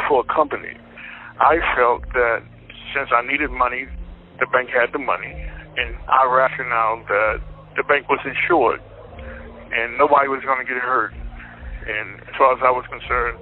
for 0.08 0.26
a 0.26 0.28
company. 0.34 0.74
I 1.38 1.62
felt 1.78 2.02
that 2.12 2.42
since 2.92 3.08
I 3.14 3.22
needed 3.24 3.50
money, 3.50 3.86
the 4.38 4.46
bank 4.52 4.68
had 4.68 4.92
the 4.92 4.98
money, 4.98 5.32
and 5.32 5.96
I 6.10 6.26
rationale 6.28 7.06
that 7.08 7.40
the 7.76 7.84
bank 7.84 8.08
was 8.10 8.20
insured, 8.26 8.82
and 9.72 9.96
nobody 9.96 10.28
was 10.28 10.42
going 10.44 10.60
to 10.60 10.68
get 10.68 10.82
hurt. 10.82 11.14
And 11.14 12.20
as 12.28 12.34
far 12.36 12.52
as 12.52 12.60
I 12.60 12.70
was 12.70 12.84
concerned, 12.90 13.40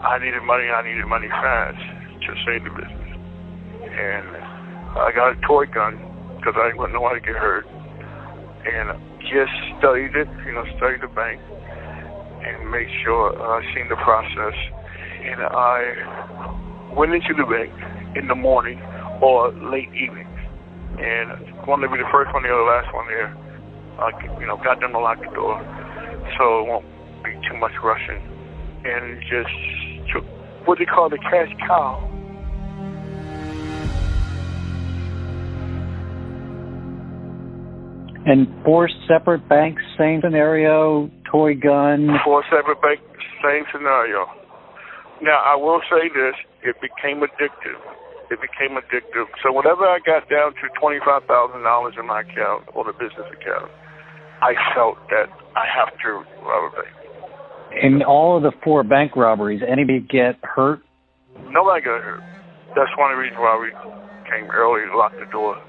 I 0.00 0.18
needed 0.18 0.42
money. 0.42 0.70
I 0.70 0.80
needed 0.86 1.04
money 1.06 1.28
fast 1.28 1.78
to 2.24 2.30
save 2.48 2.64
the 2.64 2.72
business. 2.72 3.10
And 3.84 4.45
I 4.96 5.12
got 5.12 5.36
a 5.36 5.40
toy 5.46 5.66
gun 5.68 6.00
because 6.40 6.56
I 6.56 6.72
didn't 6.72 6.80
want 6.80 6.92
nobody 6.92 7.20
to 7.20 7.26
get 7.26 7.36
hurt. 7.36 7.68
And 8.64 8.96
just 9.28 9.52
studied 9.78 10.16
it, 10.16 10.28
you 10.48 10.52
know, 10.56 10.64
studied 10.80 11.02
the 11.02 11.12
bank 11.12 11.40
and 12.40 12.70
made 12.70 12.88
sure 13.04 13.36
I 13.36 13.60
seen 13.74 13.88
the 13.88 14.00
process. 14.00 14.56
And 15.20 15.42
I 15.42 16.94
went 16.96 17.12
into 17.12 17.34
the 17.36 17.44
bank 17.44 17.70
in 18.16 18.26
the 18.26 18.34
morning 18.34 18.80
or 19.20 19.52
late 19.52 19.92
evening. 19.92 20.26
And 20.96 21.44
wanted 21.68 21.88
to 21.88 21.92
be 21.92 22.00
the 22.00 22.08
first 22.10 22.32
one 22.32 22.42
there 22.42 22.56
or 22.56 22.64
the 22.64 22.70
last 22.72 22.88
one 22.94 23.06
there. 23.12 23.36
I, 24.00 24.40
you 24.40 24.46
know, 24.46 24.56
got 24.56 24.80
them 24.80 24.92
to 24.92 24.98
lock 24.98 25.20
the 25.20 25.28
door 25.36 25.60
so 26.38 26.64
it 26.64 26.66
won't 26.72 26.86
be 27.22 27.36
too 27.44 27.58
much 27.60 27.76
rushing. 27.84 28.24
And 28.86 29.20
just 29.28 29.52
took 30.14 30.24
what 30.64 30.78
they 30.78 30.86
call 30.86 31.10
the 31.10 31.18
cash 31.18 31.52
cow. 31.66 32.15
And 38.26 38.50
four 38.64 38.90
separate 39.06 39.48
banks, 39.48 39.80
same 39.96 40.20
scenario, 40.20 41.08
toy 41.30 41.54
gun. 41.54 42.10
Four 42.24 42.42
separate 42.50 42.82
banks, 42.82 43.06
same 43.38 43.62
scenario. 43.70 44.26
Now, 45.22 45.40
I 45.46 45.54
will 45.54 45.80
say 45.88 46.10
this, 46.10 46.34
it 46.66 46.74
became 46.82 47.22
addictive. 47.22 47.78
It 48.28 48.42
became 48.42 48.74
addictive. 48.74 49.30
So 49.42 49.54
whenever 49.54 49.86
I 49.86 49.98
got 50.04 50.28
down 50.28 50.52
to 50.58 50.66
$25,000 50.74 51.22
in 51.98 52.06
my 52.06 52.20
account 52.20 52.66
or 52.74 52.84
the 52.84 52.92
business 52.92 53.30
account, 53.30 53.70
I 54.42 54.52
felt 54.74 54.98
that 55.08 55.30
I 55.54 55.64
have 55.70 55.94
to 56.02 56.26
rob 56.42 56.72
a 56.72 56.82
bank. 56.82 56.94
In 57.80 58.02
all 58.02 58.36
of 58.36 58.42
the 58.42 58.52
four 58.64 58.82
bank 58.82 59.14
robberies, 59.14 59.62
anybody 59.62 60.00
get 60.00 60.36
hurt? 60.42 60.80
Nobody 61.54 61.84
got 61.84 62.02
hurt. 62.02 62.20
That's 62.74 62.90
one 62.98 63.12
of 63.12 63.16
the 63.16 63.22
reasons 63.22 63.38
why 63.38 63.54
we 63.54 63.70
came 64.28 64.50
early 64.50 64.82
locked 64.92 65.16
the 65.16 65.30
door. 65.30 65.62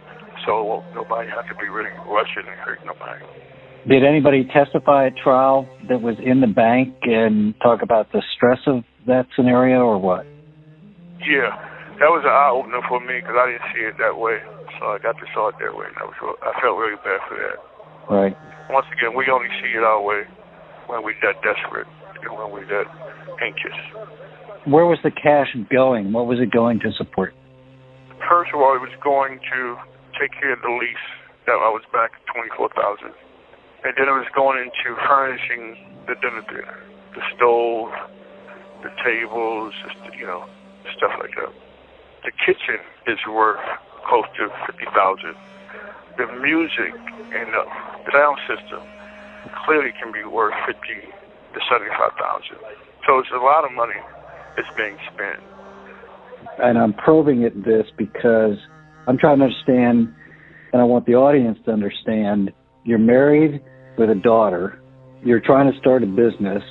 So 0.47 0.81
nobody 0.95 1.27
had 1.27 1.43
to 1.51 1.55
be 1.59 1.67
really 1.67 1.91
rushing 2.07 2.47
and 2.47 2.55
hurt 2.63 2.79
nobody. 2.87 3.19
Did 3.83 4.07
anybody 4.07 4.47
testify 4.47 5.07
at 5.07 5.13
trial 5.19 5.67
that 5.91 6.01
was 6.01 6.15
in 6.23 6.39
the 6.39 6.47
bank 6.47 6.95
and 7.03 7.53
talk 7.59 7.83
about 7.83 8.11
the 8.15 8.23
stress 8.35 8.59
of 8.65 8.87
that 9.07 9.27
scenario 9.35 9.83
or 9.83 9.99
what? 9.99 10.23
Yeah, 11.19 11.51
that 11.99 12.07
was 12.07 12.23
an 12.23 12.31
eye 12.31 12.51
opener 12.55 12.79
for 12.87 13.03
me 13.03 13.19
because 13.19 13.35
I 13.35 13.51
didn't 13.51 13.67
see 13.75 13.83
it 13.91 13.99
that 13.99 14.15
way. 14.15 14.39
So 14.79 14.95
I 14.95 15.03
got 15.03 15.19
to 15.19 15.27
saw 15.35 15.51
it 15.51 15.59
that 15.59 15.75
way, 15.75 15.91
and 15.91 15.97
I 15.99 16.05
was 16.07 16.15
I 16.15 16.51
felt 16.63 16.79
really 16.79 16.99
bad 17.03 17.19
for 17.27 17.35
that. 17.35 17.57
Right. 18.07 18.35
Once 18.71 18.87
again, 18.95 19.15
we 19.19 19.27
only 19.27 19.51
see 19.59 19.75
it 19.75 19.83
our 19.83 19.99
way 19.99 20.23
when 20.87 21.03
we're 21.03 21.19
that 21.27 21.43
desperate 21.43 21.87
and 22.23 22.31
when 22.39 22.55
we're 22.55 22.67
that 22.71 22.87
anxious. 23.43 23.75
Where 24.63 24.85
was 24.87 24.99
the 25.03 25.11
cash 25.11 25.51
going? 25.67 26.13
What 26.13 26.27
was 26.27 26.39
it 26.39 26.51
going 26.51 26.79
to 26.87 26.91
support? 26.95 27.33
First 28.29 28.51
of 28.53 28.59
all, 28.59 28.75
it 28.75 28.83
was 28.83 28.95
going 29.03 29.39
to 29.55 29.75
take 30.19 30.33
care 30.33 30.53
of 30.53 30.61
the 30.61 30.69
lease 30.69 31.07
that 31.45 31.53
I 31.53 31.69
was 31.69 31.83
back 31.93 32.11
at 32.17 32.23
twenty 32.33 32.49
four 32.57 32.69
thousand, 32.73 33.13
and 33.85 33.93
then 33.97 34.09
it 34.09 34.17
was 34.17 34.27
going 34.35 34.59
into 34.59 34.97
furnishing 35.07 35.77
the 36.07 36.15
dinner 36.19 36.43
theater, 36.49 36.79
the 37.15 37.23
stove, 37.35 37.93
the 38.83 38.91
tables, 39.05 39.73
just 39.85 39.97
you 40.17 40.25
know, 40.25 40.45
stuff 40.97 41.13
like 41.19 41.33
that. 41.37 41.53
The 42.25 42.31
kitchen 42.43 42.81
is 43.07 43.19
worth 43.29 43.63
close 44.05 44.25
to 44.37 44.49
fifty 44.65 44.85
thousand. 44.91 45.35
The 46.17 46.27
music 46.41 46.93
and 47.31 47.53
the 47.53 47.63
sound 48.11 48.37
system 48.49 48.81
clearly 49.65 49.93
can 50.01 50.11
be 50.11 50.23
worth 50.25 50.55
fifty 50.65 51.05
to 51.53 51.59
seventy 51.69 51.91
five 51.93 52.13
thousand. 52.17 52.57
So 53.05 53.19
it's 53.19 53.31
a 53.31 53.37
lot 53.37 53.63
of 53.63 53.71
money 53.71 54.01
that's 54.55 54.67
being 54.75 54.97
spent. 55.13 55.39
And 56.59 56.77
I'm 56.77 56.93
probing 56.93 57.45
at 57.45 57.53
this 57.63 57.85
because 57.97 58.57
I'm 59.07 59.17
trying 59.17 59.39
to 59.39 59.45
understand, 59.45 60.13
and 60.73 60.81
I 60.81 60.85
want 60.85 61.05
the 61.05 61.15
audience 61.15 61.57
to 61.65 61.71
understand. 61.71 62.51
You're 62.83 62.99
married 62.99 63.61
with 63.97 64.09
a 64.09 64.15
daughter. 64.15 64.79
You're 65.23 65.39
trying 65.39 65.71
to 65.71 65.77
start 65.79 66.03
a 66.03 66.05
business, 66.05 66.63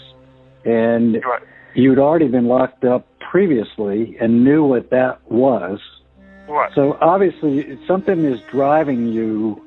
and 0.65 1.15
Right. 1.25 1.43
you'd 1.75 1.99
already 1.99 2.29
been 2.29 2.47
locked 2.47 2.85
up 2.85 3.07
previously 3.31 4.17
and 4.21 4.45
knew 4.45 4.65
what 4.65 4.91
that 4.91 5.19
was. 5.31 5.81
Right. 6.49 6.71
So 6.75 6.97
obviously, 7.01 7.79
something 7.87 8.25
is 8.25 8.41
driving 8.53 9.07
you 9.09 9.61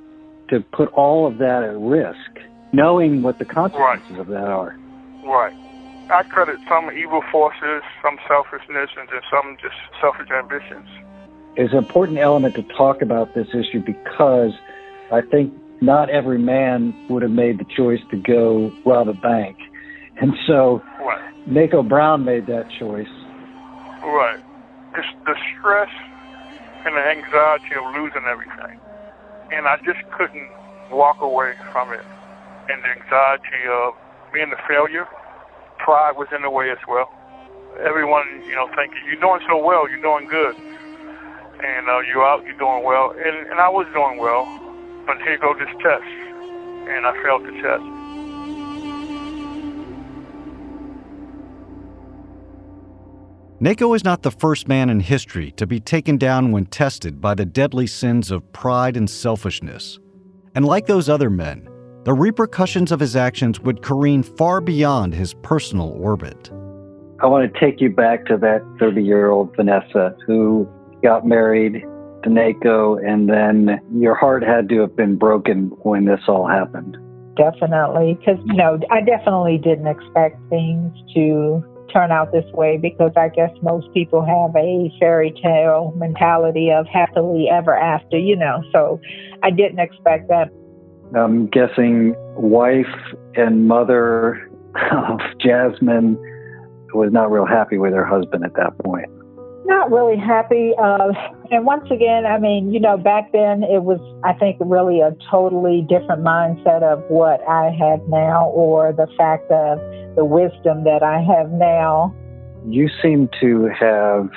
to 0.50 0.62
put 0.62 0.92
all 0.94 1.28
of 1.28 1.40
that 1.40 1.64
at 1.64 1.78
risk, 1.78 2.40
knowing 2.72 3.22
what 3.22 3.38
the 3.40 3.46
consequences 3.46 4.18
of 4.18 4.28
that 4.28 4.48
are. 4.48 4.76
Right. 5.26 5.54
I 6.10 6.24
credit 6.24 6.58
some 6.68 6.90
evil 6.92 7.22
forces, 7.32 7.84
some 8.02 8.18
selfishness, 8.28 8.90
and 8.98 9.10
then 9.10 9.22
some 9.30 9.58
just 9.62 9.76
selfish 10.02 10.30
ambitions. 10.32 10.88
It's 11.60 11.74
an 11.74 11.78
important 11.78 12.20
element 12.20 12.56
to 12.56 12.64
talk 12.64 13.02
about 13.02 13.36
this 13.36 13.48
issue 13.50 13.84
because 13.86 14.56
I 15.12 15.20
think 15.20 15.52
not 15.82 16.10
every 16.10 16.40
man 16.40 16.96
would 17.10 17.22
have 17.22 17.36
made 17.36 17.60
the 17.60 17.66
choice 17.76 18.00
to 18.12 18.16
go 18.16 18.72
rob 18.86 19.10
a 19.10 19.14
bank. 19.14 19.58
And 20.22 20.32
so 20.48 20.82
Right. 21.04 21.20
Naco 21.52 21.84
Brown 21.84 22.24
made 22.24 22.48
that 22.48 22.72
choice. 22.80 23.12
Right. 24.00 24.40
It's 24.96 25.08
the 25.26 25.36
stress 25.52 25.92
and 26.86 26.96
the 26.96 27.04
anxiety 27.04 27.76
of 27.76 27.92
losing 27.92 28.24
everything. 28.24 28.80
And 29.52 29.68
I 29.68 29.76
just 29.84 30.00
couldn't 30.16 30.48
walk 30.96 31.20
away 31.20 31.56
from 31.74 31.92
it. 31.92 32.06
And 32.72 32.82
the 32.88 33.04
anxiety 33.04 33.68
of 33.68 33.96
being 34.32 34.48
a 34.56 34.62
failure, 34.66 35.10
pride 35.78 36.16
was 36.16 36.30
in 36.34 36.42
the 36.42 36.50
way 36.50 36.72
as 36.72 36.80
well. 36.88 37.12
Everyone, 37.84 38.24
you 38.48 38.56
know, 38.56 38.72
thinking, 38.80 39.04
you're 39.12 39.20
doing 39.20 39.44
so 39.44 39.60
well, 39.60 39.90
you're 39.92 40.02
doing 40.02 40.30
good. 40.32 40.56
And 41.64 41.90
uh, 41.90 42.00
you're 42.00 42.26
out, 42.26 42.46
you're 42.46 42.58
doing 42.58 42.84
well. 42.84 43.12
And, 43.12 43.48
and 43.50 43.60
I 43.60 43.70
was 43.70 43.86
doing 43.94 44.18
well. 44.18 44.46
But 45.06 45.18
here 45.18 45.38
go 45.38 45.54
this 45.54 45.70
test. 45.82 46.04
And 46.04 47.06
I 47.06 47.14
failed 47.24 47.46
the 47.46 47.52
test. 47.62 48.00
Naco 53.62 53.94
is 53.94 54.06
not 54.06 54.22
the 54.22 54.32
first 54.32 54.70
man 54.70 54.90
in 54.90 55.02
history 55.02 55.52
to 55.52 55.68
be 55.68 55.82
taken 55.82 56.18
down 56.18 56.54
when 56.54 56.66
tested 56.66 57.20
by 57.20 57.36
the 57.36 57.46
deadly 57.46 57.88
sins 57.88 58.32
of 58.32 58.54
pride 58.54 58.96
and 58.96 59.10
selfishness. 59.10 60.00
And 60.56 60.64
like 60.64 60.86
those 60.86 61.10
other 61.10 61.30
men, 61.30 61.68
the 62.06 62.14
repercussions 62.14 62.94
of 62.94 63.02
his 63.02 63.18
actions 63.18 63.60
would 63.60 63.82
careen 63.82 64.24
far 64.24 64.62
beyond 64.62 65.14
his 65.14 65.34
personal 65.34 65.90
orbit. 65.90 66.50
I 67.22 67.26
want 67.28 67.54
to 67.54 67.60
take 67.60 67.82
you 67.82 67.90
back 67.90 68.26
to 68.28 68.38
that 68.38 68.62
30 68.80 69.04
year 69.04 69.30
old 69.30 69.54
Vanessa 69.58 70.16
who 70.26 70.66
got 71.02 71.26
married 71.26 71.84
to 72.24 72.30
Naco, 72.30 72.98
and 72.98 73.30
then 73.30 73.80
your 73.94 74.16
heart 74.16 74.44
had 74.44 74.70
to 74.70 74.82
have 74.82 74.96
been 74.96 75.18
broken 75.18 75.72
when 75.84 76.06
this 76.06 76.22
all 76.28 76.48
happened. 76.48 76.98
Definitely, 77.36 78.16
because 78.16 78.40
you 78.46 78.56
know, 78.56 78.80
I 78.92 79.02
definitely 79.02 79.58
didn't 79.58 79.88
expect 79.88 80.38
things 80.50 80.94
to 81.16 81.64
turn 81.94 82.12
out 82.12 82.32
this 82.32 82.46
way 82.54 82.78
because 82.78 83.12
I 83.16 83.30
guess 83.30 83.52
most 83.62 83.92
people 83.94 84.24
have 84.24 84.56
a 84.56 84.92
fairy 85.00 85.34
tale 85.42 85.94
mentality 85.98 86.72
of 86.72 86.86
happily 86.88 87.48
ever 87.50 87.76
after, 87.76 88.18
you 88.18 88.36
know. 88.36 88.62
So 88.72 89.00
I 89.44 89.50
didn't 89.50 89.80
expect 89.80 90.28
that. 90.30 90.50
I'm 91.16 91.48
guessing 91.48 92.14
wife 92.36 92.86
and 93.36 93.68
mother 93.68 94.50
of 94.92 95.20
Jasmine 95.40 96.18
was 96.94 97.12
not 97.12 97.32
real 97.32 97.46
happy 97.46 97.78
with 97.78 97.94
her 97.94 98.06
husband 98.06 98.44
at 98.44 98.54
that 98.56 98.78
point. 98.80 99.10
Not 99.70 99.92
really 99.92 100.18
happy. 100.18 100.74
Uh, 100.82 101.14
and 101.52 101.64
once 101.64 101.86
again, 101.92 102.26
I 102.26 102.40
mean, 102.40 102.74
you 102.74 102.80
know, 102.80 102.98
back 102.98 103.32
then 103.32 103.62
it 103.62 103.84
was, 103.84 104.00
I 104.24 104.34
think, 104.34 104.58
really 104.60 105.00
a 105.00 105.16
totally 105.30 105.86
different 105.88 106.24
mindset 106.24 106.82
of 106.82 107.04
what 107.08 107.48
I 107.48 107.70
have 107.78 108.02
now 108.08 108.48
or 108.50 108.92
the 108.92 109.06
fact 109.16 109.52
of 109.52 109.78
the 110.16 110.26
wisdom 110.26 110.86
that 110.86 111.04
I 111.04 111.22
have 111.22 111.52
now. 111.52 112.16
You 112.66 112.90
seem 113.00 113.30
to 113.42 113.70
have, 113.80 114.32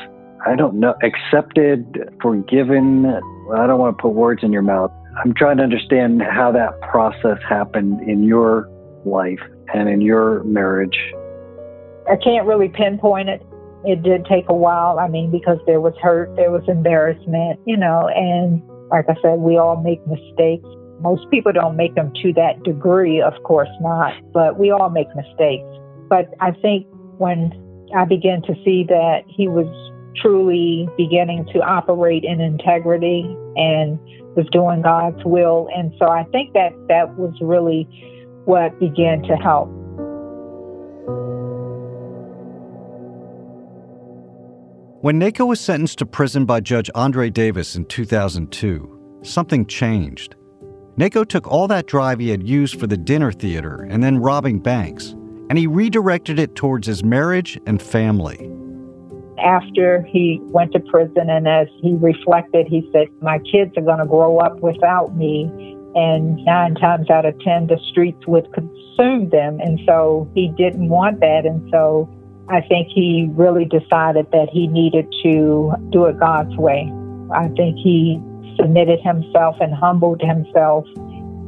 I 0.46 0.54
don't 0.54 0.74
know, 0.74 0.94
accepted, 1.02 2.10
forgiven. 2.20 3.06
I 3.06 3.66
don't 3.66 3.80
want 3.80 3.96
to 3.96 4.02
put 4.02 4.10
words 4.10 4.42
in 4.42 4.52
your 4.52 4.60
mouth. 4.60 4.92
I'm 5.24 5.32
trying 5.32 5.56
to 5.56 5.62
understand 5.62 6.20
how 6.20 6.52
that 6.52 6.78
process 6.82 7.38
happened 7.48 8.06
in 8.06 8.22
your 8.22 8.68
life 9.06 9.40
and 9.72 9.88
in 9.88 10.02
your 10.02 10.44
marriage. 10.44 10.98
I 12.10 12.16
can't 12.16 12.46
really 12.46 12.68
pinpoint 12.68 13.30
it. 13.30 13.42
It 13.84 14.02
did 14.02 14.24
take 14.26 14.48
a 14.48 14.54
while. 14.54 14.98
I 14.98 15.08
mean, 15.08 15.30
because 15.30 15.58
there 15.66 15.80
was 15.80 15.94
hurt, 16.00 16.34
there 16.36 16.50
was 16.50 16.62
embarrassment, 16.68 17.60
you 17.66 17.76
know, 17.76 18.08
and 18.08 18.62
like 18.90 19.06
I 19.08 19.14
said, 19.22 19.38
we 19.38 19.56
all 19.56 19.82
make 19.82 20.06
mistakes. 20.06 20.68
Most 21.00 21.28
people 21.30 21.52
don't 21.52 21.76
make 21.76 21.94
them 21.94 22.12
to 22.22 22.32
that 22.34 22.62
degree, 22.62 23.20
of 23.20 23.32
course 23.42 23.70
not, 23.80 24.12
but 24.32 24.58
we 24.58 24.70
all 24.70 24.90
make 24.90 25.08
mistakes. 25.16 25.66
But 26.08 26.28
I 26.40 26.52
think 26.52 26.86
when 27.18 27.50
I 27.96 28.04
began 28.04 28.42
to 28.42 28.54
see 28.64 28.84
that 28.88 29.22
he 29.26 29.48
was 29.48 29.66
truly 30.20 30.88
beginning 30.96 31.46
to 31.52 31.60
operate 31.60 32.22
in 32.24 32.40
integrity 32.40 33.22
and 33.56 33.98
was 34.36 34.46
doing 34.52 34.82
God's 34.82 35.24
will. 35.24 35.68
And 35.74 35.92
so 35.98 36.08
I 36.08 36.24
think 36.32 36.52
that 36.52 36.72
that 36.88 37.16
was 37.16 37.34
really 37.40 37.88
what 38.44 38.78
began 38.78 39.22
to 39.22 39.36
help. 39.36 39.70
When 45.02 45.18
Naco 45.18 45.46
was 45.46 45.60
sentenced 45.60 45.98
to 45.98 46.06
prison 46.06 46.44
by 46.44 46.60
Judge 46.60 46.88
Andre 46.94 47.28
Davis 47.28 47.74
in 47.74 47.86
2002, 47.86 49.18
something 49.24 49.66
changed. 49.66 50.36
Naco 50.96 51.24
took 51.24 51.48
all 51.48 51.66
that 51.66 51.88
drive 51.88 52.20
he 52.20 52.28
had 52.28 52.46
used 52.46 52.78
for 52.78 52.86
the 52.86 52.96
dinner 52.96 53.32
theater 53.32 53.84
and 53.90 54.00
then 54.00 54.18
robbing 54.18 54.60
banks, 54.60 55.16
and 55.50 55.58
he 55.58 55.66
redirected 55.66 56.38
it 56.38 56.54
towards 56.54 56.86
his 56.86 57.02
marriage 57.02 57.58
and 57.66 57.82
family. 57.82 58.48
After 59.44 60.02
he 60.02 60.38
went 60.40 60.70
to 60.74 60.78
prison, 60.78 61.28
and 61.30 61.48
as 61.48 61.66
he 61.80 61.94
reflected, 61.94 62.68
he 62.68 62.88
said, 62.92 63.08
My 63.20 63.40
kids 63.40 63.76
are 63.76 63.82
going 63.82 63.98
to 63.98 64.06
grow 64.06 64.38
up 64.38 64.60
without 64.60 65.16
me. 65.16 65.50
And 65.96 66.36
nine 66.44 66.76
times 66.76 67.10
out 67.10 67.26
of 67.26 67.36
ten, 67.40 67.66
the 67.66 67.80
streets 67.90 68.24
would 68.28 68.52
consume 68.52 69.30
them. 69.30 69.58
And 69.58 69.80
so 69.84 70.30
he 70.36 70.46
didn't 70.56 70.88
want 70.88 71.18
that. 71.18 71.44
And 71.44 71.68
so 71.72 72.08
I 72.52 72.60
think 72.60 72.88
he 72.88 73.30
really 73.32 73.64
decided 73.64 74.30
that 74.32 74.50
he 74.52 74.66
needed 74.66 75.10
to 75.22 75.72
do 75.88 76.04
it 76.04 76.20
God's 76.20 76.54
way. 76.58 76.92
I 77.34 77.48
think 77.48 77.78
he 77.78 78.20
submitted 78.60 79.00
himself 79.00 79.56
and 79.58 79.72
humbled 79.72 80.20
himself 80.20 80.84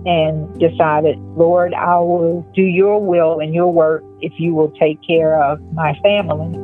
and 0.07 0.59
decided, 0.59 1.19
Lord, 1.37 1.75
I 1.75 1.99
will 1.99 2.41
do 2.55 2.63
your 2.63 3.05
will 3.05 3.41
and 3.41 3.53
your 3.55 3.71
work 3.71 4.03
if 4.23 4.33
you 4.39 4.55
will 4.55 4.71
take 4.81 4.99
care 5.07 5.43
of 5.43 5.61
my 5.75 5.93
family. 6.03 6.59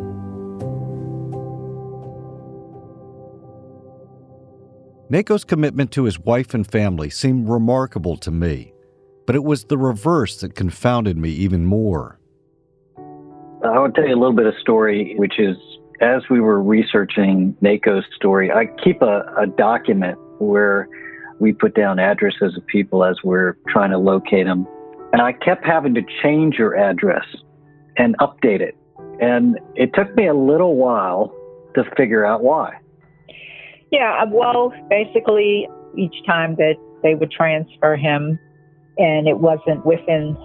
Naco's 5.10 5.44
commitment 5.44 5.90
to 5.92 6.04
his 6.04 6.18
wife 6.18 6.54
and 6.54 6.66
family 6.66 7.10
seemed 7.10 7.46
remarkable 7.46 8.16
to 8.16 8.30
me, 8.30 8.72
but 9.26 9.36
it 9.36 9.44
was 9.44 9.64
the 9.64 9.76
reverse 9.76 10.40
that 10.40 10.54
confounded 10.54 11.18
me 11.18 11.28
even 11.28 11.66
more. 11.66 12.19
I 13.62 13.86
to 13.86 13.92
tell 13.94 14.08
you 14.08 14.14
a 14.14 14.18
little 14.18 14.34
bit 14.34 14.46
of 14.46 14.54
story, 14.60 15.14
which 15.16 15.38
is 15.38 15.56
as 16.00 16.22
we 16.30 16.40
were 16.40 16.62
researching 16.62 17.56
Naco's 17.60 18.04
story, 18.16 18.50
I 18.50 18.66
keep 18.82 19.02
a, 19.02 19.22
a 19.36 19.46
document 19.46 20.18
where 20.38 20.88
we 21.40 21.52
put 21.52 21.74
down 21.74 21.98
addresses 21.98 22.56
of 22.56 22.66
people 22.66 23.04
as 23.04 23.16
we're 23.22 23.56
trying 23.68 23.90
to 23.90 23.98
locate 23.98 24.46
them. 24.46 24.66
And 25.12 25.20
I 25.20 25.32
kept 25.32 25.66
having 25.66 25.94
to 25.94 26.02
change 26.22 26.56
your 26.56 26.76
address 26.76 27.24
and 27.96 28.16
update 28.18 28.60
it. 28.60 28.76
And 29.20 29.58
it 29.74 29.92
took 29.94 30.14
me 30.16 30.26
a 30.26 30.34
little 30.34 30.76
while 30.76 31.34
to 31.74 31.84
figure 31.96 32.24
out 32.24 32.42
why. 32.42 32.78
Yeah, 33.92 34.22
uh, 34.22 34.26
well, 34.30 34.72
basically, 34.88 35.68
each 35.98 36.14
time 36.26 36.54
that 36.56 36.76
they 37.02 37.14
would 37.14 37.30
transfer 37.30 37.96
him 37.96 38.38
and 38.98 39.26
it 39.26 39.38
wasn't 39.38 39.84
within 39.84 40.36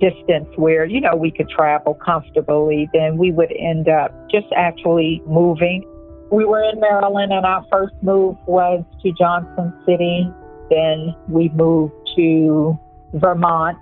distance 0.00 0.48
where, 0.56 0.84
you 0.84 1.00
know, 1.00 1.14
we 1.14 1.30
could 1.30 1.48
travel 1.48 1.94
comfortably, 1.94 2.88
then 2.92 3.18
we 3.18 3.30
would 3.30 3.52
end 3.58 3.88
up 3.88 4.12
just 4.30 4.46
actually 4.56 5.22
moving. 5.26 5.84
We 6.32 6.44
were 6.44 6.62
in 6.62 6.80
Maryland 6.80 7.32
and 7.32 7.44
our 7.44 7.64
first 7.70 7.94
move 8.02 8.36
was 8.46 8.84
to 9.02 9.12
Johnson 9.12 9.72
City. 9.84 10.30
Then 10.70 11.14
we 11.28 11.48
moved 11.50 11.94
to 12.16 12.78
Vermont 13.14 13.78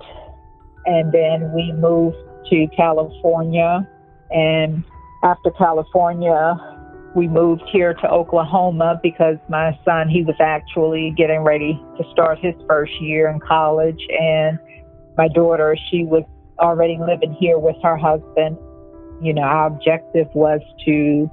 and 0.86 1.12
then 1.12 1.52
we 1.52 1.72
moved 1.72 2.16
to 2.50 2.66
California. 2.74 3.86
And 4.30 4.82
after 5.22 5.50
California, 5.50 6.56
we 7.14 7.28
moved 7.28 7.62
here 7.70 7.94
to 7.94 8.10
Oklahoma 8.10 9.00
because 9.02 9.36
my 9.48 9.78
son, 9.84 10.08
he 10.08 10.22
was 10.22 10.36
actually 10.40 11.12
getting 11.16 11.40
ready 11.40 11.80
to 11.98 12.04
start 12.12 12.38
his 12.38 12.54
first 12.66 12.92
year 13.00 13.28
in 13.28 13.40
college. 13.40 14.00
And 14.18 14.58
my 15.18 15.28
daughter, 15.28 15.76
she 15.90 16.04
was 16.04 16.22
already 16.60 16.96
living 16.98 17.36
here 17.38 17.58
with 17.58 17.76
her 17.82 17.96
husband. 17.96 18.56
You 19.20 19.34
know, 19.34 19.42
our 19.42 19.66
objective 19.66 20.28
was 20.32 20.60
to 20.86 21.30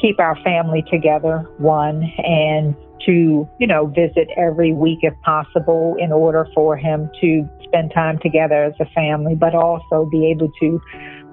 keep 0.00 0.20
our 0.20 0.40
family 0.42 0.84
together, 0.90 1.38
one, 1.58 2.04
and 2.18 2.76
to, 3.04 3.48
you 3.58 3.66
know, 3.66 3.86
visit 3.86 4.28
every 4.36 4.72
week 4.72 5.00
if 5.02 5.14
possible 5.24 5.96
in 5.98 6.12
order 6.12 6.48
for 6.54 6.76
him 6.76 7.10
to 7.20 7.48
spend 7.64 7.92
time 7.92 8.18
together 8.20 8.64
as 8.64 8.74
a 8.80 8.86
family, 8.94 9.34
but 9.34 9.54
also 9.54 10.08
be 10.10 10.30
able 10.30 10.50
to 10.60 10.80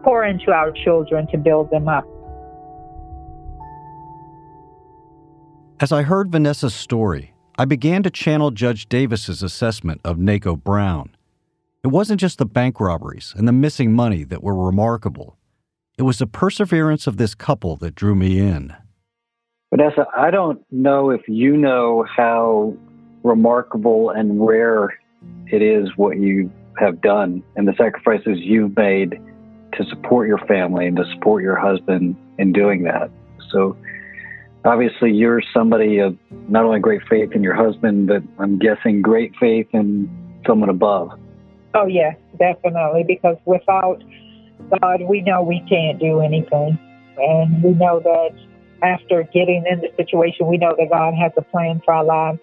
pour 0.03 0.25
into 0.25 0.51
our 0.51 0.71
children 0.71 1.27
to 1.27 1.37
build 1.37 1.69
them 1.69 1.87
up. 1.87 2.05
As 5.79 5.91
I 5.91 6.03
heard 6.03 6.31
Vanessa's 6.31 6.73
story, 6.73 7.33
I 7.57 7.65
began 7.65 8.01
to 8.03 8.09
channel 8.09 8.51
Judge 8.51 8.87
Davis's 8.89 9.43
assessment 9.43 10.01
of 10.03 10.17
Naco 10.17 10.55
Brown. 10.55 11.14
It 11.85 11.91
wasn't 11.91 12.19
just 12.19 12.39
the 12.39 12.47
bank 12.47 12.79
robberies 12.79 13.35
and 13.37 13.47
the 13.47 13.51
missing 13.51 13.93
money 13.93 14.23
that 14.23 14.41
were 14.41 14.55
remarkable. 14.55 15.37
It 15.99 16.01
was 16.01 16.17
the 16.17 16.25
perseverance 16.25 17.05
of 17.05 17.17
this 17.17 17.35
couple 17.35 17.75
that 17.75 17.93
drew 17.93 18.15
me 18.15 18.39
in. 18.39 18.75
Vanessa, 19.69 20.07
I 20.17 20.31
don't 20.31 20.59
know 20.71 21.11
if 21.11 21.21
you 21.27 21.55
know 21.55 22.03
how 22.03 22.75
remarkable 23.21 24.09
and 24.09 24.43
rare 24.43 24.97
it 25.51 25.61
is 25.61 25.89
what 25.95 26.17
you 26.17 26.51
have 26.79 27.01
done 27.01 27.43
and 27.55 27.67
the 27.67 27.75
sacrifices 27.77 28.39
you've 28.39 28.75
made 28.75 29.21
to 29.73 29.85
support 29.87 30.27
your 30.27 30.39
family 30.39 30.87
and 30.87 30.97
to 30.97 31.03
support 31.13 31.43
your 31.43 31.55
husband 31.55 32.15
in 32.39 32.51
doing 32.51 32.81
that. 32.85 33.11
So 33.51 33.77
obviously 34.63 35.11
you're 35.11 35.43
somebody 35.53 35.99
of 35.99 36.17
not 36.49 36.65
only 36.65 36.79
great 36.79 37.03
faith 37.07 37.33
in 37.33 37.43
your 37.43 37.53
husband, 37.53 38.07
but 38.07 38.23
I'm 38.39 38.57
guessing 38.57 39.03
great 39.03 39.33
faith 39.39 39.67
in 39.71 40.09
someone 40.47 40.69
above. 40.69 41.11
Oh, 41.75 41.87
yes, 41.87 42.15
definitely. 42.39 43.03
Because 43.05 43.35
without 43.45 44.01
God, 44.81 45.01
we 45.07 45.21
know 45.21 45.43
we 45.43 45.61
can't 45.69 45.99
do 45.99 46.21
anything. 46.21 46.79
And 47.17 47.61
we 47.61 47.71
know 47.71 47.99
that 47.99 48.31
after 48.81 49.23
getting 49.33 49.65
in 49.69 49.81
the 49.81 49.89
situation, 49.97 50.47
we 50.47 50.57
know 50.57 50.73
that 50.77 50.89
God 50.89 51.13
has 51.13 51.31
a 51.37 51.41
plan 51.41 51.81
for 51.83 51.93
our 51.93 52.05
lives. 52.05 52.39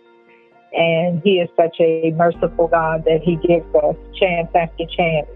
And 0.73 1.21
He 1.25 1.39
is 1.39 1.49
such 1.57 1.77
a 1.81 2.13
merciful 2.13 2.69
God 2.69 3.05
that 3.07 3.21
He 3.23 3.37
gives 3.37 3.67
us 3.75 3.97
chance 4.19 4.49
after 4.55 4.85
chance. 4.97 5.29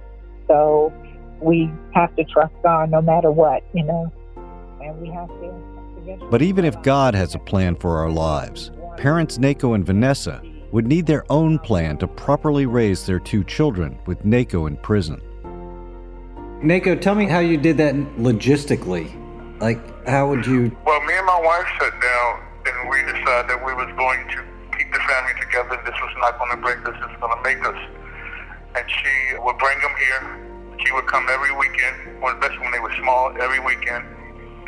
So 0.47 0.93
we 1.41 1.71
have 1.93 2.15
to 2.17 2.25
trust 2.25 2.55
God 2.63 2.91
no 2.91 3.01
matter 3.01 3.31
what, 3.31 3.63
you 3.75 3.83
know. 3.83 4.13
And 4.81 5.01
we 5.01 5.09
have 5.09 5.29
to. 5.29 6.29
But 6.31 6.43
even 6.43 6.65
if 6.65 6.81
God 6.83 7.15
has 7.15 7.35
a 7.35 7.39
plan 7.39 7.77
for 7.77 7.97
our 7.99 8.11
lives, 8.11 8.71
parents 8.97 9.39
Nako 9.39 9.75
and 9.75 9.85
Vanessa 9.85 10.43
would 10.73 10.87
need 10.87 11.07
their 11.07 11.25
own 11.31 11.59
plan 11.59 11.97
to 11.99 12.07
properly 12.07 12.67
raise 12.67 13.07
their 13.07 13.19
two 13.19 13.45
children 13.45 13.99
with 14.07 14.23
Nako 14.25 14.69
in 14.69 14.77
prison. 14.77 15.21
Nako, 16.63 17.01
tell 17.01 17.15
me 17.15 17.27
how 17.27 17.39
you 17.39 17.57
did 17.57 17.77
that 17.79 17.95
logistically. 18.19 19.11
Like, 19.61 19.81
how 20.07 20.29
would 20.29 20.47
you? 20.47 20.77
Well, 20.85 21.01
me 21.03 21.15
and 21.15 21.27
my 21.27 21.41
wife 21.41 21.67
sat 21.81 21.93
down 22.01 22.43
and 22.67 22.91
we 22.91 23.01
decided 23.03 23.51
that 23.51 23.63
we 23.65 23.73
was 23.75 23.89
going 23.97 24.27
to 24.29 24.45
keep 24.77 24.93
the 24.93 25.01
family 25.01 25.33
together. 25.41 25.81
This 25.85 25.95
was 26.01 26.15
not 26.19 26.39
going 26.39 26.51
to 26.51 26.57
break 26.59 26.79
us. 26.87 26.95
This 27.01 27.11
It's 27.11 27.21
going 27.21 27.37
to 27.37 27.43
make 27.43 27.65
us. 27.65 27.79
And 28.77 28.85
she 28.91 29.39
would 29.39 29.59
bring 29.59 29.81
them 29.81 29.95
here. 29.99 30.43
She 30.85 30.93
would 30.93 31.07
come 31.07 31.27
every 31.31 31.57
weekend, 31.57 32.21
especially 32.21 32.59
when 32.59 32.73
they 32.73 32.81
were 32.81 32.93
small, 33.01 33.33
every 33.41 33.61
weekend 33.61 34.05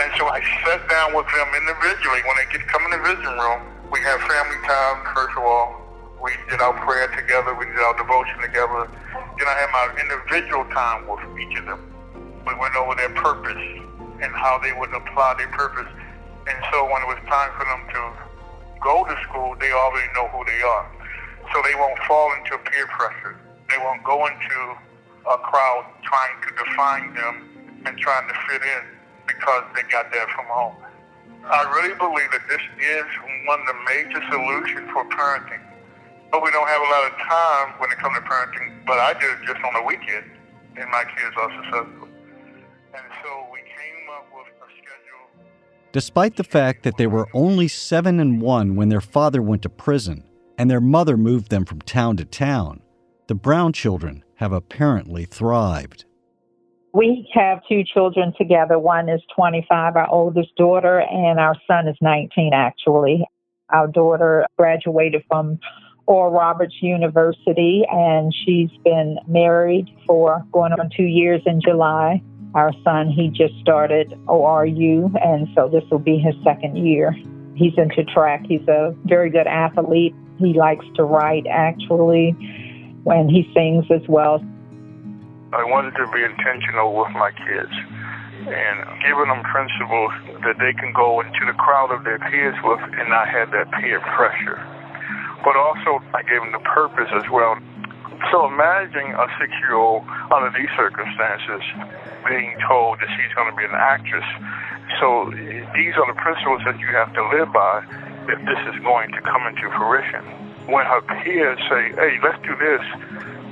and 0.00 0.12
so 0.16 0.26
I 0.26 0.40
sat 0.64 0.88
down 0.88 1.14
with 1.14 1.26
them 1.34 1.48
individually. 1.58 2.22
When 2.22 2.36
they 2.38 2.46
get 2.54 2.66
come 2.68 2.82
in 2.86 2.90
the 2.94 3.02
visiting 3.02 3.34
room, 3.34 3.60
we 3.90 4.00
have 4.00 4.20
family 4.20 4.60
time, 4.66 5.02
first 5.14 5.34
of 5.36 5.42
all. 5.42 5.87
We 6.22 6.34
did 6.50 6.60
our 6.60 6.74
prayer 6.84 7.06
together. 7.14 7.54
We 7.54 7.66
did 7.66 7.78
our 7.78 7.96
devotion 7.96 8.38
together. 8.42 8.90
Then 9.38 9.46
I 9.46 9.54
had 9.54 9.70
my 9.70 9.86
individual 10.02 10.64
time 10.74 11.06
with 11.06 11.22
each 11.38 11.58
of 11.58 11.66
them. 11.66 11.78
We 12.46 12.54
went 12.58 12.74
over 12.74 12.94
their 12.98 13.14
purpose 13.14 13.62
and 14.18 14.30
how 14.34 14.58
they 14.58 14.72
would 14.72 14.90
apply 14.90 15.34
their 15.38 15.52
purpose. 15.54 15.86
And 16.48 16.58
so 16.72 16.84
when 16.90 17.02
it 17.02 17.08
was 17.08 17.22
time 17.30 17.54
for 17.54 17.64
them 17.70 17.82
to 17.94 18.02
go 18.82 19.06
to 19.06 19.14
school, 19.30 19.54
they 19.60 19.70
already 19.70 20.10
know 20.14 20.26
who 20.34 20.42
they 20.42 20.58
are. 20.62 20.90
So 21.54 21.62
they 21.62 21.74
won't 21.78 21.98
fall 22.08 22.34
into 22.34 22.58
peer 22.66 22.86
pressure. 22.88 23.38
They 23.70 23.78
won't 23.78 24.02
go 24.02 24.26
into 24.26 24.58
a 25.28 25.38
crowd 25.38 25.86
trying 26.02 26.36
to 26.42 26.50
define 26.56 27.14
them 27.14 27.82
and 27.86 27.98
trying 27.98 28.26
to 28.26 28.34
fit 28.50 28.62
in 28.62 28.82
because 29.26 29.62
they 29.76 29.82
got 29.86 30.10
that 30.10 30.26
from 30.34 30.46
home. 30.46 30.74
I 31.44 31.62
really 31.78 31.94
believe 31.94 32.30
that 32.32 32.42
this 32.48 32.64
is 32.80 33.06
one 33.46 33.60
of 33.60 33.66
the 33.66 33.78
major 33.86 34.20
solutions 34.32 34.90
for 34.90 35.04
parenting. 35.14 35.67
But 36.30 36.42
we 36.42 36.50
don't 36.50 36.68
have 36.68 36.80
a 36.80 36.90
lot 36.90 37.12
of 37.12 37.18
time 37.18 37.80
when 37.80 37.90
it 37.90 37.98
comes 37.98 38.16
to 38.16 38.22
parenting, 38.22 38.84
but 38.86 38.98
I 38.98 39.14
did 39.14 39.30
it 39.30 39.46
just 39.46 39.64
on 39.64 39.72
the 39.74 39.82
weekend, 39.82 40.30
and 40.76 40.90
my 40.90 41.04
kids 41.04 41.34
are 41.36 41.50
successful. 41.62 42.08
And 42.94 43.04
so 43.22 43.46
we 43.52 43.60
came 43.60 44.08
up 44.12 44.26
with 44.34 44.46
a 44.46 44.68
schedule. 44.72 45.44
Despite 45.92 46.36
the 46.36 46.44
fact 46.44 46.82
that 46.82 46.98
they 46.98 47.06
were 47.06 47.28
only 47.32 47.66
seven 47.68 48.20
and 48.20 48.42
one 48.42 48.76
when 48.76 48.90
their 48.90 49.00
father 49.00 49.40
went 49.40 49.62
to 49.62 49.70
prison 49.70 50.24
and 50.58 50.70
their 50.70 50.80
mother 50.80 51.16
moved 51.16 51.50
them 51.50 51.64
from 51.64 51.80
town 51.80 52.16
to 52.18 52.24
town, 52.24 52.82
the 53.28 53.34
Brown 53.34 53.72
children 53.72 54.22
have 54.36 54.52
apparently 54.52 55.24
thrived. 55.24 56.04
We 56.92 57.30
have 57.34 57.60
two 57.68 57.84
children 57.84 58.32
together. 58.36 58.78
One 58.78 59.08
is 59.08 59.20
25, 59.36 59.96
our 59.96 60.08
oldest 60.10 60.54
daughter, 60.56 61.00
and 61.00 61.38
our 61.38 61.54
son 61.66 61.88
is 61.88 61.96
19, 62.00 62.52
actually. 62.54 63.24
Our 63.70 63.86
daughter 63.86 64.46
graduated 64.56 65.22
from 65.28 65.58
Oral 66.08 66.32
Roberts 66.32 66.74
University, 66.80 67.84
and 67.90 68.34
she's 68.34 68.70
been 68.82 69.18
married 69.28 69.94
for 70.06 70.42
going 70.52 70.72
on 70.72 70.88
two 70.96 71.04
years 71.04 71.42
in 71.44 71.60
July. 71.60 72.22
Our 72.54 72.72
son, 72.82 73.10
he 73.10 73.28
just 73.28 73.52
started 73.60 74.14
ORU, 74.26 75.12
and 75.22 75.46
so 75.54 75.68
this 75.68 75.84
will 75.90 75.98
be 75.98 76.16
his 76.16 76.34
second 76.42 76.78
year. 76.78 77.14
He's 77.56 77.74
into 77.76 78.04
track. 78.04 78.46
He's 78.48 78.66
a 78.68 78.96
very 79.04 79.28
good 79.28 79.46
athlete. 79.46 80.14
He 80.38 80.54
likes 80.54 80.86
to 80.94 81.04
write, 81.04 81.46
actually, 81.46 82.34
and 83.04 83.30
he 83.30 83.44
sings 83.52 83.84
as 83.90 84.08
well. 84.08 84.42
I 85.52 85.62
wanted 85.64 85.92
to 85.96 86.10
be 86.10 86.24
intentional 86.24 86.96
with 86.96 87.12
my 87.12 87.32
kids 87.32 87.72
and 88.48 88.78
giving 89.04 89.28
them 89.28 89.42
principles 89.44 90.12
that 90.40 90.56
they 90.58 90.72
can 90.72 90.94
go 90.94 91.20
into 91.20 91.44
the 91.44 91.52
crowd 91.52 91.92
of 91.92 92.04
their 92.04 92.18
peers 92.18 92.56
with 92.64 92.80
and 92.80 93.10
not 93.10 93.28
have 93.28 93.50
that 93.50 93.70
peer 93.72 94.00
pressure. 94.16 94.77
But 95.44 95.56
also, 95.56 96.02
I 96.14 96.22
gave 96.22 96.40
them 96.40 96.52
the 96.52 96.64
purpose 96.66 97.08
as 97.14 97.28
well. 97.30 97.58
So 98.32 98.46
imagine 98.46 99.14
a 99.14 99.26
six 99.38 99.52
year 99.62 99.74
old 99.74 100.02
under 100.34 100.50
these 100.50 100.68
circumstances 100.76 101.62
being 102.26 102.58
told 102.66 102.98
that 102.98 103.08
she's 103.14 103.32
going 103.34 103.50
to 103.50 103.56
be 103.56 103.64
an 103.64 103.78
actress. 103.78 104.26
So 105.00 105.30
these 105.30 105.94
are 105.94 106.06
the 106.06 106.18
principles 106.18 106.62
that 106.66 106.78
you 106.80 106.88
have 106.98 107.14
to 107.14 107.22
live 107.30 107.52
by 107.52 107.86
if 108.26 108.38
this 108.44 108.58
is 108.74 108.82
going 108.82 109.12
to 109.12 109.20
come 109.22 109.46
into 109.46 109.70
fruition. 109.70 110.24
When 110.66 110.84
her 110.84 111.00
peers 111.22 111.58
say, 111.70 111.94
hey, 111.94 112.18
let's 112.22 112.42
do 112.42 112.56
this, 112.58 112.82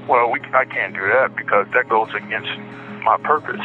well, 0.08 0.30
we, 0.30 0.40
I 0.52 0.64
can't 0.66 0.94
do 0.94 1.06
that 1.14 1.36
because 1.36 1.66
that 1.72 1.88
goes 1.88 2.08
against 2.14 2.50
my 3.04 3.16
purpose. 3.22 3.64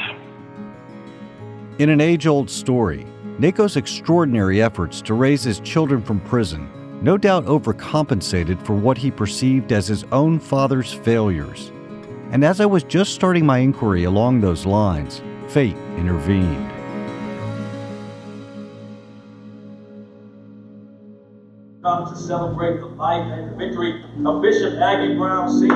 In 1.80 1.90
an 1.90 2.00
age 2.00 2.28
old 2.28 2.50
story, 2.50 3.06
Nako's 3.40 3.76
extraordinary 3.76 4.62
efforts 4.62 5.02
to 5.02 5.16
raise 5.16 5.44
his 5.44 5.60
children 5.62 6.02
from 6.02 6.20
prison 6.22 6.70
no 7.02 7.18
doubt 7.18 7.46
overcompensated 7.46 8.64
for 8.66 8.74
what 8.74 8.98
he 8.98 9.12
perceived 9.12 9.72
as 9.72 9.88
his 9.88 10.04
own 10.12 10.40
father's 10.40 10.94
failures. 10.94 11.72
And 12.32 12.46
as 12.46 12.62
I 12.62 12.66
was 12.66 12.84
just 12.84 13.14
starting 13.14 13.46
my 13.46 13.58
inquiry 13.58 14.06
along 14.06 14.42
those 14.42 14.66
lines, 14.66 15.22
fate 15.48 15.76
intervened. 15.98 16.72
come 21.82 22.08
to 22.08 22.16
celebrate 22.16 22.80
the 22.80 22.86
life 22.86 23.26
and 23.32 23.58
victory 23.58 24.04
of 24.24 24.42
Bishop 24.42 24.80
Aggie 24.80 25.16
Brown 25.16 25.50
Sr. 25.50 25.72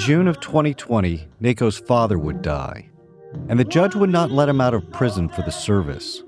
June 0.00 0.28
of 0.28 0.40
2020, 0.40 1.28
Nako's 1.42 1.78
father 1.78 2.18
would 2.18 2.40
die, 2.40 2.88
and 3.50 3.60
the 3.60 3.64
judge 3.64 3.94
would 3.94 4.08
not 4.08 4.30
let 4.30 4.48
him 4.48 4.58
out 4.58 4.72
of 4.72 4.90
prison 4.90 5.28
for 5.28 5.42
the 5.42 5.50
service. 5.50 6.22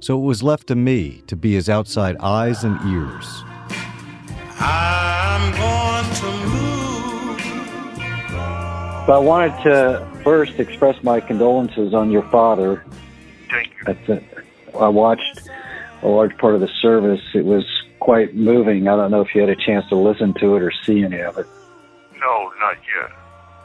So 0.00 0.18
it 0.18 0.22
was 0.22 0.42
left 0.42 0.68
to 0.68 0.74
me 0.74 1.22
to 1.26 1.36
be 1.36 1.52
his 1.52 1.68
outside 1.68 2.16
eyes 2.20 2.64
and 2.64 2.80
ears. 2.90 3.44
I'm 4.58 5.52
going 5.52 6.14
to 6.14 6.30
but 9.06 9.12
I 9.12 9.18
wanted 9.18 9.62
to 9.64 10.08
first 10.24 10.58
express 10.58 11.02
my 11.02 11.20
condolences 11.20 11.92
on 11.92 12.10
your 12.10 12.26
father. 12.30 12.86
Thank 13.50 13.68
you. 13.68 13.92
That's. 13.92 14.24
I 14.74 14.88
watched 14.88 15.42
a 16.00 16.08
large 16.08 16.38
part 16.38 16.54
of 16.54 16.62
the 16.62 16.70
service. 16.80 17.20
It 17.34 17.44
was 17.44 17.66
quite 17.98 18.34
moving. 18.34 18.88
I 18.88 18.96
don't 18.96 19.10
know 19.10 19.20
if 19.20 19.34
you 19.34 19.42
had 19.42 19.50
a 19.50 19.56
chance 19.56 19.86
to 19.90 19.96
listen 19.96 20.32
to 20.40 20.56
it 20.56 20.62
or 20.62 20.72
see 20.86 21.04
any 21.04 21.20
of 21.20 21.36
it. 21.36 21.46
No, 22.20 22.52
not 22.60 22.76
yet. 22.76 23.10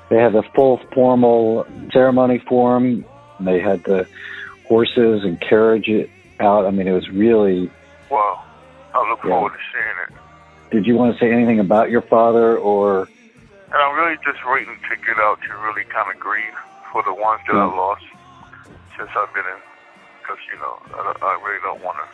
They 0.10 0.18
had 0.18 0.34
the 0.34 0.44
full 0.56 0.80
formal 0.94 1.66
ceremony 1.92 2.42
for 2.48 2.78
him. 2.78 3.06
They 3.40 3.60
had 3.60 3.84
the 3.84 4.08
horses 4.68 5.24
and 5.24 5.40
carriage 5.42 5.90
out. 6.40 6.66
I 6.66 6.72
mean, 6.72 6.88
it 6.88 6.94
was 6.94 7.10
really. 7.10 7.70
Wow. 8.10 8.44
I 8.94 9.10
look 9.10 9.22
forward 9.22 9.52
to 9.52 9.60
seeing 9.74 9.96
it. 10.08 10.72
Did 10.72 10.86
you 10.86 10.96
want 10.96 11.14
to 11.14 11.20
say 11.20 11.32
anything 11.32 11.60
about 11.60 11.90
your 11.90 12.02
father 12.02 12.58
or 12.58 13.10
and 13.76 13.84
I'm 13.84 13.92
really 14.00 14.16
just 14.24 14.40
waiting 14.48 14.80
to 14.88 14.96
get 15.04 15.20
out 15.20 15.44
to 15.44 15.52
really 15.68 15.84
kind 15.92 16.08
of 16.08 16.16
grieve 16.16 16.56
for 16.96 17.04
the 17.04 17.12
ones 17.12 17.44
that 17.44 17.60
mm. 17.60 17.66
I 17.66 17.68
lost 17.76 18.08
since 18.96 19.12
I've 19.12 19.34
been 19.36 19.44
in, 19.44 19.62
because 20.24 20.40
you 20.48 20.56
know 20.64 20.80
I, 20.96 21.12
I 21.12 21.34
really 21.44 21.60
don't 21.60 21.84
want 21.84 22.00
to 22.00 22.08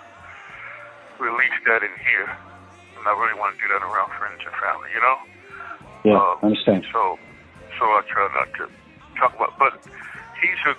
release 1.21 1.54
that 1.69 1.86
in 1.86 1.93
here, 2.01 2.34
and 2.97 3.06
I 3.06 3.13
really 3.13 3.38
want 3.38 3.54
to 3.54 3.62
do 3.62 3.69
that 3.69 3.86
around 3.86 4.10
friends 4.17 4.41
and 4.41 4.56
family, 4.58 4.89
you 4.89 5.01
know. 5.06 5.17
Yeah, 6.03 6.17
um, 6.17 6.37
I 6.41 6.45
understand. 6.47 6.85
So, 6.91 7.19
so 7.77 7.85
I 7.85 8.01
try 8.09 8.27
not 8.33 8.49
to 8.57 8.65
talk 9.19 9.35
about, 9.35 9.57
but 9.59 9.73
he's 10.41 10.61
a 10.65 10.75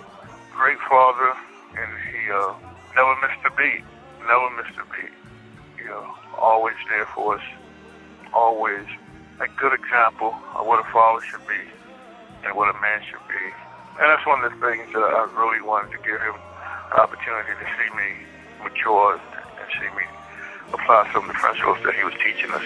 great 0.51 0.79
father, 0.89 1.33
and 1.79 1.89
he 2.11 2.31
uh, 2.31 2.53
never 2.95 3.15
missed 3.23 3.43
a 3.45 3.51
beat, 3.55 3.83
never 4.27 4.49
missed 4.57 4.77
a 4.77 4.85
beat. 4.91 5.13
You 5.79 5.89
know, 5.89 6.13
always 6.37 6.75
there 6.89 7.07
for 7.15 7.35
us, 7.35 7.43
always 8.33 8.85
a 9.39 9.47
good 9.59 9.73
example 9.73 10.35
of 10.55 10.67
what 10.67 10.79
a 10.79 10.87
father 10.91 11.25
should 11.25 11.47
be 11.47 11.63
and 12.45 12.55
what 12.55 12.73
a 12.73 12.79
man 12.81 13.01
should 13.09 13.23
be. 13.27 13.43
And 13.99 14.09
that's 14.09 14.25
one 14.25 14.43
of 14.43 14.51
the 14.51 14.59
things 14.59 14.91
that 14.93 15.03
I 15.03 15.29
really 15.37 15.61
wanted 15.61 15.91
to 15.91 15.97
give 16.03 16.19
him 16.19 16.35
an 16.35 16.99
opportunity 16.99 17.53
to 17.55 17.67
see 17.77 17.89
me 17.95 18.25
mature 18.63 19.19
and 19.19 19.67
see 19.79 19.89
me 19.95 20.03
apply 20.73 21.09
some 21.13 21.29
of 21.29 21.35
the 21.35 21.39
principles 21.39 21.77
that 21.85 21.95
he 21.95 22.03
was 22.03 22.13
teaching 22.23 22.51
us. 22.51 22.65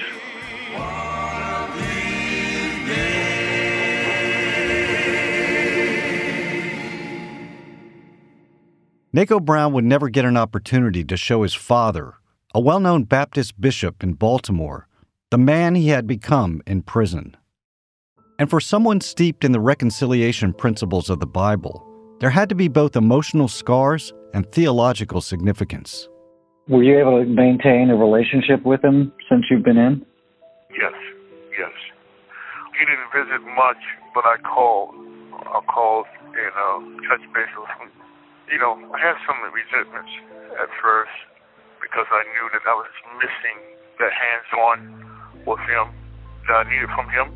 Naco 9.17 9.43
Brown 9.43 9.73
would 9.73 9.83
never 9.83 10.09
get 10.09 10.25
an 10.25 10.37
opportunity 10.37 11.03
to 11.03 11.17
show 11.17 11.41
his 11.41 11.55
father, 11.55 12.13
a 12.53 12.59
well 12.59 12.79
known 12.79 13.03
Baptist 13.03 13.59
bishop 13.59 14.03
in 14.03 14.13
Baltimore, 14.13 14.87
the 15.31 15.39
man 15.39 15.73
he 15.73 15.87
had 15.87 16.05
become 16.05 16.61
in 16.67 16.83
prison. 16.83 17.35
And 18.37 18.47
for 18.47 18.59
someone 18.59 19.01
steeped 19.01 19.43
in 19.43 19.53
the 19.53 19.59
reconciliation 19.59 20.53
principles 20.53 21.09
of 21.09 21.19
the 21.19 21.25
Bible, 21.25 21.83
there 22.19 22.29
had 22.29 22.47
to 22.49 22.53
be 22.53 22.67
both 22.67 22.95
emotional 22.95 23.47
scars 23.47 24.13
and 24.35 24.45
theological 24.51 25.19
significance. 25.19 26.07
Were 26.67 26.83
you 26.83 26.99
able 26.99 27.17
to 27.17 27.25
maintain 27.25 27.89
a 27.89 27.95
relationship 27.95 28.63
with 28.63 28.83
him 28.83 29.11
since 29.27 29.45
you've 29.49 29.63
been 29.63 29.77
in? 29.77 30.05
Yes, 30.79 30.93
yes. 31.57 31.73
He 32.79 32.85
didn't 32.85 33.09
visit 33.15 33.41
much, 33.55 33.81
but 34.13 34.25
I 34.27 34.35
called. 34.43 34.93
I 35.33 35.59
called 35.73 36.05
and 36.21 36.53
uh, 36.53 37.09
touched 37.09 37.33
base 37.33 37.49
with 37.57 37.67
him. 37.81 38.06
You 38.47 38.59
know, 38.63 38.79
I 38.79 38.99
had 39.03 39.19
some 39.27 39.35
resentments 39.51 40.11
at 40.55 40.71
first 40.79 41.11
because 41.83 42.07
I 42.07 42.23
knew 42.31 42.47
that 42.55 42.63
I 42.63 42.75
was 42.79 42.87
missing 43.19 43.57
that 43.99 44.11
hands-on 44.15 44.77
with 45.43 45.59
him 45.67 45.91
that 46.47 46.63
I 46.63 46.71
needed 46.71 46.87
from 46.95 47.11
him. 47.11 47.27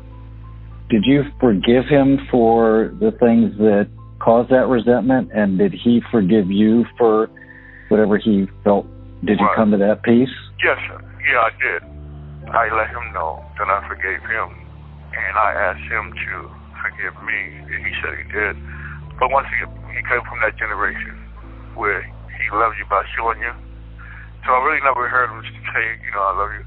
Did 0.88 1.04
you 1.04 1.24
forgive 1.40 1.84
him 1.88 2.16
for 2.30 2.96
the 3.00 3.12
things 3.20 3.52
that 3.60 3.92
caused 4.20 4.50
that 4.50 4.68
resentment, 4.68 5.30
and 5.34 5.58
did 5.58 5.72
he 5.72 6.00
forgive 6.10 6.48
you 6.48 6.84
for 6.96 7.28
whatever 7.88 8.16
he 8.16 8.46
felt? 8.64 8.86
Did 9.24 9.38
you 9.38 9.48
come 9.54 9.70
to 9.72 9.78
that 9.78 10.02
peace? 10.02 10.32
Yes, 10.64 10.78
sir. 10.88 10.96
Yeah, 11.28 11.44
I 11.44 11.52
did. 11.60 11.80
I 12.50 12.72
let 12.72 12.88
him 12.88 13.12
know 13.12 13.44
that 13.58 13.68
I 13.68 13.84
forgave 13.86 14.24
him, 14.24 14.48
and 15.12 15.34
I 15.36 15.52
asked 15.72 15.86
him 15.92 16.12
to 16.12 16.34
forgive 16.80 17.14
me, 17.20 17.40
and 17.68 17.80
he 17.84 17.92
said 18.00 18.16
he 18.16 18.26
did. 18.32 18.56
But 19.18 19.30
once 19.30 19.46
again, 19.54 19.72
he 19.94 20.02
came 20.02 20.22
from 20.28 20.40
that 20.42 20.56
generation 20.56 21.16
where 21.74 22.02
he 22.02 22.44
loved 22.52 22.76
you 22.78 22.86
by 22.88 23.04
showing 23.16 23.40
you. 23.40 23.52
So 24.44 24.52
I 24.52 24.64
really 24.64 24.82
never 24.82 25.08
heard 25.08 25.30
him 25.30 25.42
say, 25.72 25.84
you 26.04 26.10
know, 26.12 26.22
I 26.22 26.36
love 26.36 26.52
you. 26.58 26.64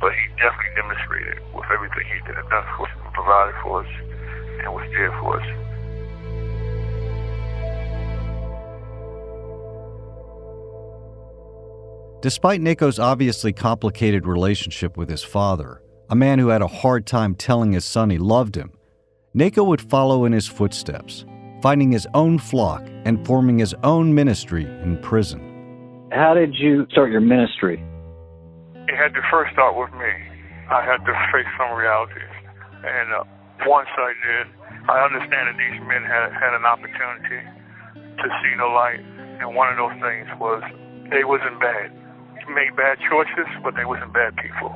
But 0.00 0.12
he 0.14 0.28
definitely 0.40 0.74
demonstrated 0.76 1.38
with 1.54 1.66
everything 1.70 2.06
he 2.08 2.20
did, 2.26 2.36
done 2.48 2.64
for 2.76 2.88
us, 2.88 2.92
provided 3.12 3.54
for 3.62 3.84
us, 3.84 3.90
and 4.64 4.72
was 4.72 4.88
there 4.92 5.12
for 5.20 5.40
us. 5.40 5.46
Despite 12.22 12.60
Naco's 12.60 12.98
obviously 12.98 13.52
complicated 13.52 14.26
relationship 14.26 14.96
with 14.96 15.08
his 15.08 15.22
father, 15.22 15.82
a 16.10 16.16
man 16.16 16.38
who 16.38 16.48
had 16.48 16.60
a 16.60 16.66
hard 16.66 17.06
time 17.06 17.34
telling 17.34 17.72
his 17.72 17.84
son 17.84 18.10
he 18.10 18.18
loved 18.18 18.56
him, 18.56 18.72
Naco 19.34 19.64
would 19.64 19.80
follow 19.80 20.24
in 20.24 20.32
his 20.32 20.46
footsteps, 20.46 21.24
finding 21.62 21.92
his 21.92 22.08
own 22.14 22.38
flock 22.38 22.82
and 23.04 23.24
forming 23.26 23.58
his 23.58 23.74
own 23.82 24.14
ministry 24.14 24.64
in 24.64 24.98
prison. 25.02 25.40
How 26.12 26.34
did 26.34 26.54
you 26.56 26.86
start 26.90 27.10
your 27.10 27.20
ministry? 27.20 27.82
It 28.88 28.96
had 28.96 29.14
to 29.14 29.22
first 29.30 29.52
start 29.52 29.76
with 29.76 29.92
me. 29.92 30.10
I 30.70 30.82
had 30.82 30.98
to 31.04 31.12
face 31.32 31.46
some 31.58 31.76
realities. 31.76 32.34
And 32.82 33.12
uh, 33.12 33.24
once 33.66 33.88
I 33.94 34.12
did, 34.24 34.46
I 34.88 35.04
understand 35.04 35.52
that 35.52 35.58
these 35.58 35.78
men 35.86 36.02
had, 36.02 36.32
had 36.32 36.54
an 36.56 36.64
opportunity 36.64 37.44
to 37.94 38.26
see 38.42 38.54
the 38.56 38.66
light. 38.66 39.04
And 39.38 39.54
one 39.54 39.68
of 39.70 39.76
those 39.76 39.96
things 40.00 40.26
was 40.40 40.62
they 41.10 41.24
wasn't 41.24 41.60
bad. 41.60 41.92
They 42.34 42.46
made 42.52 42.74
bad 42.76 42.98
choices, 43.04 43.48
but 43.62 43.76
they 43.76 43.84
wasn't 43.84 44.12
bad 44.12 44.34
people. 44.36 44.72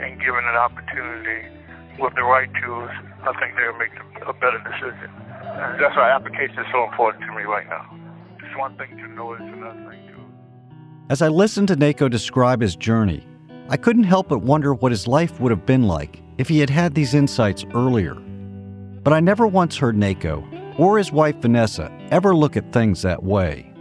And 0.00 0.18
given 0.18 0.42
an 0.42 0.58
opportunity 0.58 1.50
with 1.98 2.14
the 2.14 2.22
right 2.22 2.48
tools, 2.62 2.90
I 3.26 3.34
think 3.38 3.58
they'll 3.58 3.78
make 3.78 3.94
a 4.26 4.32
better 4.32 4.62
decision. 4.62 5.10
That's 5.42 5.96
why 5.96 6.10
application 6.10 6.58
is 6.58 6.66
so 6.72 6.84
important 6.84 7.24
to 7.24 7.32
me 7.32 7.42
right 7.42 7.68
now. 7.68 7.96
It's 8.38 8.56
one 8.56 8.76
thing 8.76 8.96
to 8.96 9.08
know, 9.08 9.32
it's 9.32 9.42
another 9.42 9.90
thing 9.90 10.06
to 10.08 11.10
As 11.10 11.22
I 11.22 11.28
listened 11.28 11.68
to 11.68 11.76
Naco 11.76 12.08
describe 12.08 12.60
his 12.60 12.76
journey, 12.76 13.26
I 13.68 13.76
couldn't 13.76 14.04
help 14.04 14.28
but 14.28 14.40
wonder 14.40 14.74
what 14.74 14.92
his 14.92 15.06
life 15.06 15.40
would 15.40 15.50
have 15.50 15.66
been 15.66 15.82
like 15.82 16.22
if 16.38 16.48
he 16.48 16.60
had 16.60 16.70
had 16.70 16.94
these 16.94 17.14
insights 17.14 17.64
earlier. 17.74 18.14
But 18.14 19.12
I 19.12 19.20
never 19.20 19.46
once 19.46 19.76
heard 19.76 19.96
Naco 19.96 20.46
or 20.78 20.96
his 20.96 21.12
wife 21.12 21.36
Vanessa 21.36 21.92
ever 22.10 22.34
look 22.34 22.56
at 22.56 22.72
things 22.72 23.02
that 23.02 23.22
way. 23.22 23.72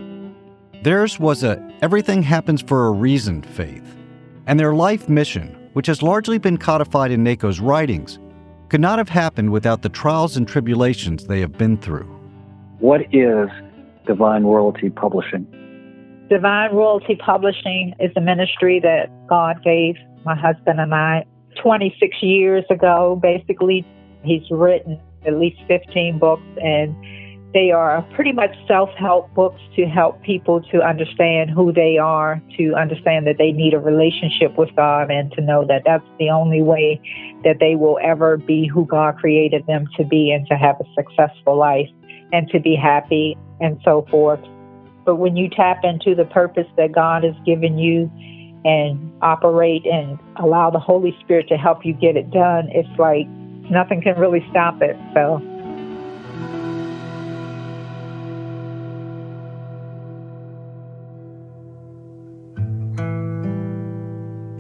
Theirs 0.84 1.20
was 1.20 1.44
a 1.44 1.64
everything 1.82 2.24
happens 2.24 2.62
for 2.62 2.88
a 2.88 2.92
reason 2.92 3.42
faith, 3.42 3.96
and 4.46 4.60
their 4.60 4.74
life 4.74 5.08
mission, 5.08 5.70
which 5.74 5.88
has 5.88 6.02
largely 6.02 6.38
been 6.38 6.58
codified 6.58 7.12
in 7.12 7.24
Naco's 7.24 7.60
writings, 7.60 8.20
could 8.70 8.82
not 8.82 8.98
have 8.98 9.10
happened 9.10 9.52
without 9.52 9.82
the 9.82 9.90
trials 9.90 10.38
and 10.38 10.48
tribulations 10.48 11.26
they 11.28 11.40
have 11.40 11.58
been 11.58 11.78
through. 11.78 12.08
What 12.80 13.02
is 13.14 13.50
Divine 14.06 14.44
Royalty 14.44 14.90
Publishing? 14.90 15.46
Divine 16.30 16.74
Royalty 16.74 17.16
Publishing 17.16 17.94
is 18.00 18.12
a 18.16 18.22
ministry 18.22 18.80
that 18.82 19.10
God 19.28 19.64
gave 19.64 19.96
my 20.26 20.36
husband 20.36 20.80
and 20.80 20.94
I 20.94 21.26
26 21.62 22.18
years 22.22 22.66
ago. 22.70 23.18
Basically, 23.22 23.86
he's 24.24 24.44
written 24.52 25.00
at 25.26 25.40
least 25.40 25.58
15 25.68 26.20
books, 26.20 26.44
and 26.62 26.96
they 27.54 27.72
are 27.72 28.02
pretty 28.14 28.34
much 28.34 28.56
self 28.68 28.90
help 28.98 29.34
books 29.34 29.62
to 29.76 29.86
help 29.86 30.22
people 30.22 30.62
to 30.72 30.82
understand 30.82 31.50
who 31.50 31.72
they 31.72 31.98
are, 31.98 32.42
to 32.58 32.74
understand 32.74 33.26
that 33.28 33.38
they 33.38 33.52
need 33.52 33.74
a 33.74 33.80
relationship 33.80 34.58
with 34.58 34.70
God, 34.76 35.10
and 35.10 35.32
to 35.34 35.42
know 35.42 35.66
that 35.66 35.84
that's 35.86 36.06
the 36.20 36.30
only 36.30 36.62
way 36.62 37.00
that 37.44 37.58
they 37.60 37.76
will 37.76 38.00
ever 38.04 38.38
be 38.38 38.68
who 38.68 38.86
God 38.86 39.18
created 39.18 39.66
them 39.66 39.88
to 39.98 40.04
be 40.04 40.32
and 40.32 40.46
to 40.48 40.56
have 40.56 40.76
a 40.80 40.86
successful 40.94 41.58
life 41.58 41.90
and 42.34 42.50
to 42.50 42.60
be 42.60 42.76
happy 42.76 43.38
and 43.62 43.80
so 43.84 44.06
forth. 44.12 44.42
But 45.06 45.16
when 45.16 45.38
you 45.38 45.50
tap 45.50 45.84
into 45.84 46.16
the 46.16 46.26
purpose 46.26 46.68
that 46.76 46.92
God 46.92 47.24
has 47.24 47.36
given 47.46 47.78
you 47.78 48.12
and 48.66 49.12
operate 49.22 49.86
and 49.86 50.20
allow 50.36 50.70
the 50.70 50.80
Holy 50.80 51.16
Spirit 51.22 51.48
to 51.48 51.56
help 51.56 51.86
you 51.86 51.94
get 51.94 52.18
it 52.18 52.30
done, 52.32 52.68
it's 52.72 53.00
like 53.00 53.26
nothing 53.72 54.02
can 54.02 54.20
really 54.20 54.46
stop 54.50 54.82
it. 54.82 54.98
So 55.14 55.42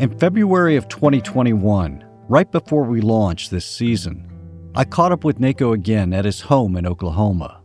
In 0.07 0.17
February 0.19 0.77
of 0.77 0.87
2021, 0.87 2.01
right 2.29 2.49
before 2.49 2.83
we 2.83 3.01
launched 3.01 3.51
this 3.51 3.65
season, 3.65 4.25
I 4.73 4.85
caught 4.85 5.11
up 5.11 5.25
with 5.25 5.37
Naco 5.37 5.73
again 5.73 6.13
at 6.13 6.23
his 6.23 6.39
home 6.39 6.77
in 6.77 6.87
Oklahoma. 6.87 7.59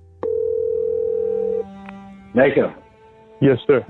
Naco. 2.34 2.74
Yes, 3.40 3.58
sir. 3.64 3.86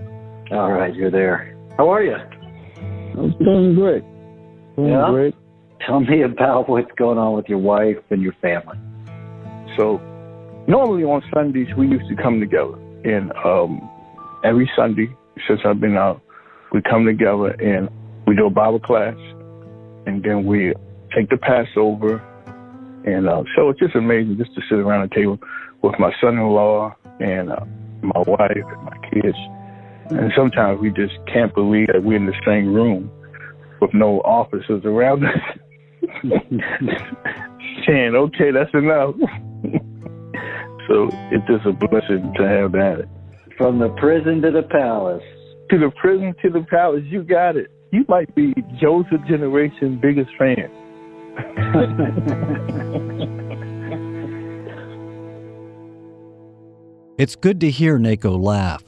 All 0.51 0.71
right, 0.71 0.95
you're 0.95 1.11
there. 1.11 1.57
How 1.79 1.89
are 1.89 2.03
you? 2.03 2.15
I'm 2.15 3.31
doing 3.39 3.75
great. 3.75 4.05
Doing 4.77 4.91
Yeah? 4.91 5.09
great. 5.09 5.35
Tell 5.87 6.01
me 6.01 6.21
about 6.21 6.69
what's 6.69 6.93
going 6.99 7.17
on 7.17 7.33
with 7.35 7.49
your 7.49 7.57
wife 7.57 7.97
and 8.11 8.21
your 8.21 8.35
family. 8.43 8.77
So, 9.79 9.97
normally 10.69 11.05
on 11.05 11.23
Sundays 11.33 11.75
we 11.79 11.89
used 11.89 12.07
to 12.15 12.23
come 12.23 12.39
together, 12.39 12.75
and 13.03 13.33
um, 13.47 13.81
every 14.45 14.71
Sunday 14.77 15.09
since 15.49 15.61
I've 15.65 15.81
been 15.81 15.97
out, 15.97 16.21
we 16.71 16.83
come 16.83 17.07
together 17.07 17.47
and 17.59 17.89
we 18.33 18.37
do 18.37 18.47
a 18.47 18.51
Bible 18.51 18.81
class, 18.81 19.15
and 20.07 20.23
then 20.23 20.47
we 20.47 20.73
take 21.15 21.29
the 21.29 21.37
Passover, 21.37 22.17
and 23.05 23.29
uh, 23.29 23.45
so 23.55 23.69
it's 23.69 23.79
just 23.79 23.95
amazing 23.95 24.39
just 24.39 24.55
to 24.55 24.63
sit 24.71 24.79
around 24.79 25.07
the 25.07 25.15
table 25.15 25.39
with 25.83 25.99
my 25.99 26.11
son-in-law 26.19 26.97
and 27.21 27.53
uh, 27.53 27.61
my 28.01 28.23
wife 28.27 28.51
and 28.55 28.85
my 28.85 28.97
kids, 29.13 29.37
and 30.09 30.33
sometimes 30.35 30.81
we 30.81 30.89
just 30.89 31.13
can't 31.31 31.55
believe 31.55 31.89
that 31.89 32.03
we're 32.03 32.17
in 32.17 32.25
the 32.25 32.33
same 32.47 32.73
room 32.73 33.11
with 33.83 33.93
no 33.93 34.21
officers 34.21 34.83
around 34.87 35.27
us. 35.27 35.37
saying, 37.87 38.15
okay, 38.15 38.51
that's 38.51 38.73
enough. 38.73 39.15
so 40.89 41.11
it's 41.31 41.47
just 41.47 41.67
a 41.67 41.73
blessing 41.73 42.33
to 42.39 42.49
have 42.49 42.73
that. 42.73 43.07
From 43.59 43.79
the 43.79 43.91
prison 44.01 44.41
to 44.41 44.51
the 44.51 44.63
palace. 44.63 45.23
To 45.69 45.79
the 45.79 45.91
prison 46.01 46.35
to 46.41 46.49
the 46.49 46.65
palace, 46.71 47.05
you 47.05 47.25
got 47.25 47.57
it. 47.57 47.71
You 47.93 48.07
might 48.09 48.35
be 48.35 48.55
Joseph 48.81 49.21
Generation 49.29 49.99
biggest 50.01 50.31
fan. 50.39 50.71
It's 57.19 57.37
good 57.37 57.61
to 57.61 57.71
hear 57.71 57.99
Naco 57.99 58.35
laugh. 58.39 58.83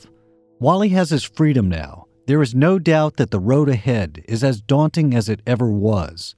While 0.59 0.81
he 0.81 0.89
has 0.91 1.11
his 1.11 1.23
freedom 1.23 1.69
now, 1.69 2.07
there 2.27 2.41
is 2.41 2.55
no 2.55 2.79
doubt 2.79 3.19
that 3.19 3.31
the 3.31 3.39
road 3.39 3.69
ahead 3.69 4.25
is 4.27 4.43
as 4.43 4.63
daunting 4.63 5.15
as 5.15 5.29
it 5.29 5.43
ever 5.47 5.71
was, 5.71 6.35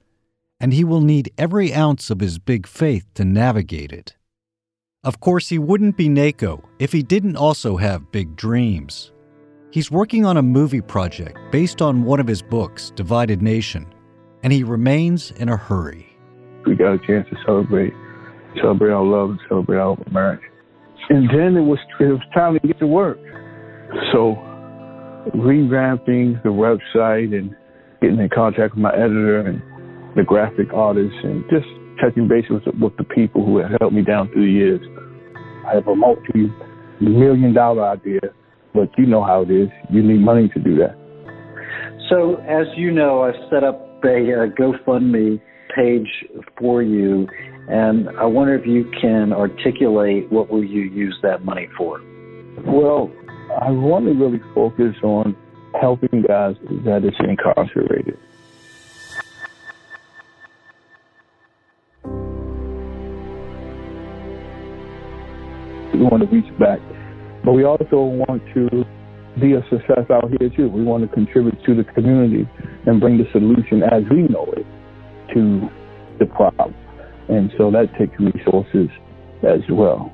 and 0.59 0.73
he 0.73 0.83
will 0.83 0.99
need 0.99 1.31
every 1.37 1.73
ounce 1.73 2.09
of 2.09 2.19
his 2.19 2.37
big 2.37 2.67
faith 2.67 3.05
to 3.13 3.23
navigate 3.23 3.93
it. 3.93 4.17
Of 5.05 5.21
course, 5.21 5.47
he 5.47 5.57
wouldn't 5.57 5.95
be 5.95 6.09
NACO 6.09 6.67
if 6.79 6.91
he 6.91 7.01
didn't 7.01 7.37
also 7.37 7.77
have 7.77 8.11
big 8.11 8.35
dreams. 8.35 9.13
He's 9.71 9.91
working 9.91 10.25
on 10.25 10.37
a 10.37 10.41
movie 10.41 10.81
project 10.81 11.37
based 11.51 11.81
on 11.81 12.03
one 12.03 12.19
of 12.19 12.27
his 12.27 12.41
books, 12.41 12.91
Divided 12.95 13.41
Nation, 13.41 13.85
and 14.41 14.53
he 14.53 14.63
remains 14.63 15.31
in 15.31 15.49
a 15.49 15.57
hurry. 15.57 16.07
We 16.65 16.75
got 16.75 16.93
a 16.93 16.99
chance 17.05 17.27
to 17.29 17.35
celebrate, 17.45 17.93
celebrate 18.61 18.91
our 18.91 19.03
love, 19.03 19.31
and 19.31 19.39
celebrate 19.49 19.77
our 19.77 19.97
marriage. 20.11 20.41
And 21.09 21.29
then 21.29 21.57
it 21.57 21.65
was 21.65 21.79
it 21.99 22.05
was 22.05 22.21
time 22.33 22.57
to 22.59 22.67
get 22.67 22.79
to 22.79 22.87
work. 22.87 23.17
So 24.11 24.35
revamping 25.35 26.41
the 26.43 26.49
website 26.49 27.37
and 27.37 27.55
getting 28.01 28.19
in 28.19 28.29
contact 28.29 28.75
with 28.75 28.81
my 28.81 28.93
editor 28.93 29.41
and 29.41 29.61
the 30.15 30.23
graphic 30.23 30.73
artist 30.73 31.15
and 31.23 31.43
just 31.49 31.67
touching 32.01 32.27
base 32.27 32.45
with, 32.49 32.63
with 32.79 32.95
the 32.97 33.03
people 33.03 33.45
who 33.45 33.57
have 33.57 33.71
helped 33.79 33.93
me 33.93 34.01
down 34.01 34.29
through 34.31 34.45
the 34.45 34.51
years. 34.51 34.81
I 35.67 35.75
have 35.75 35.87
a 35.87 35.95
multi-million 35.95 37.53
dollar 37.53 37.85
idea, 37.89 38.21
but 38.73 38.89
you 38.97 39.05
know 39.05 39.23
how 39.23 39.41
it 39.41 39.51
is. 39.51 39.69
You 39.89 40.01
need 40.03 40.19
money 40.19 40.49
to 40.49 40.59
do 40.59 40.75
that. 40.77 40.95
So, 42.09 42.35
as 42.47 42.67
you 42.75 42.91
know, 42.91 43.23
I've 43.23 43.35
set 43.49 43.63
up 43.63 43.81
a, 44.03 44.07
a 44.07 44.49
GoFundMe 44.49 45.41
page 45.75 46.07
for 46.57 46.81
you, 46.81 47.27
and 47.69 48.09
I 48.17 48.25
wonder 48.25 48.55
if 48.55 48.65
you 48.65 48.89
can 49.01 49.33
articulate 49.33 50.31
what 50.31 50.49
will 50.49 50.63
you 50.63 50.81
use 50.81 51.17
that 51.23 51.43
money 51.43 51.67
for. 51.77 52.01
Well, 52.65 53.11
I 53.61 53.71
want 53.71 54.05
to 54.05 54.13
really 54.13 54.41
focus 54.55 54.95
on 55.03 55.35
helping 55.79 56.23
guys 56.27 56.55
that 56.85 57.03
is 57.03 57.13
incarcerated. 57.19 58.17
We 65.93 66.03
want 66.03 66.21
to 66.21 66.29
reach 66.29 66.59
back, 66.59 66.79
but 67.47 67.53
we 67.53 67.63
also 67.63 68.03
want 68.27 68.43
to 68.53 68.83
be 69.39 69.53
a 69.53 69.61
success 69.69 70.03
out 70.11 70.27
here 70.37 70.49
too. 70.49 70.67
We 70.67 70.83
want 70.83 71.07
to 71.07 71.15
contribute 71.15 71.55
to 71.65 71.75
the 71.75 71.85
community 71.93 72.45
and 72.85 72.99
bring 72.99 73.17
the 73.17 73.23
solution 73.31 73.83
as 73.83 74.03
we 74.11 74.23
know 74.23 74.51
it 74.51 74.65
to 75.33 75.69
the 76.19 76.25
problem. 76.25 76.75
And 77.29 77.49
so 77.57 77.71
that 77.71 77.87
takes 77.97 78.11
resources 78.19 78.89
as 79.43 79.61
well. 79.71 80.11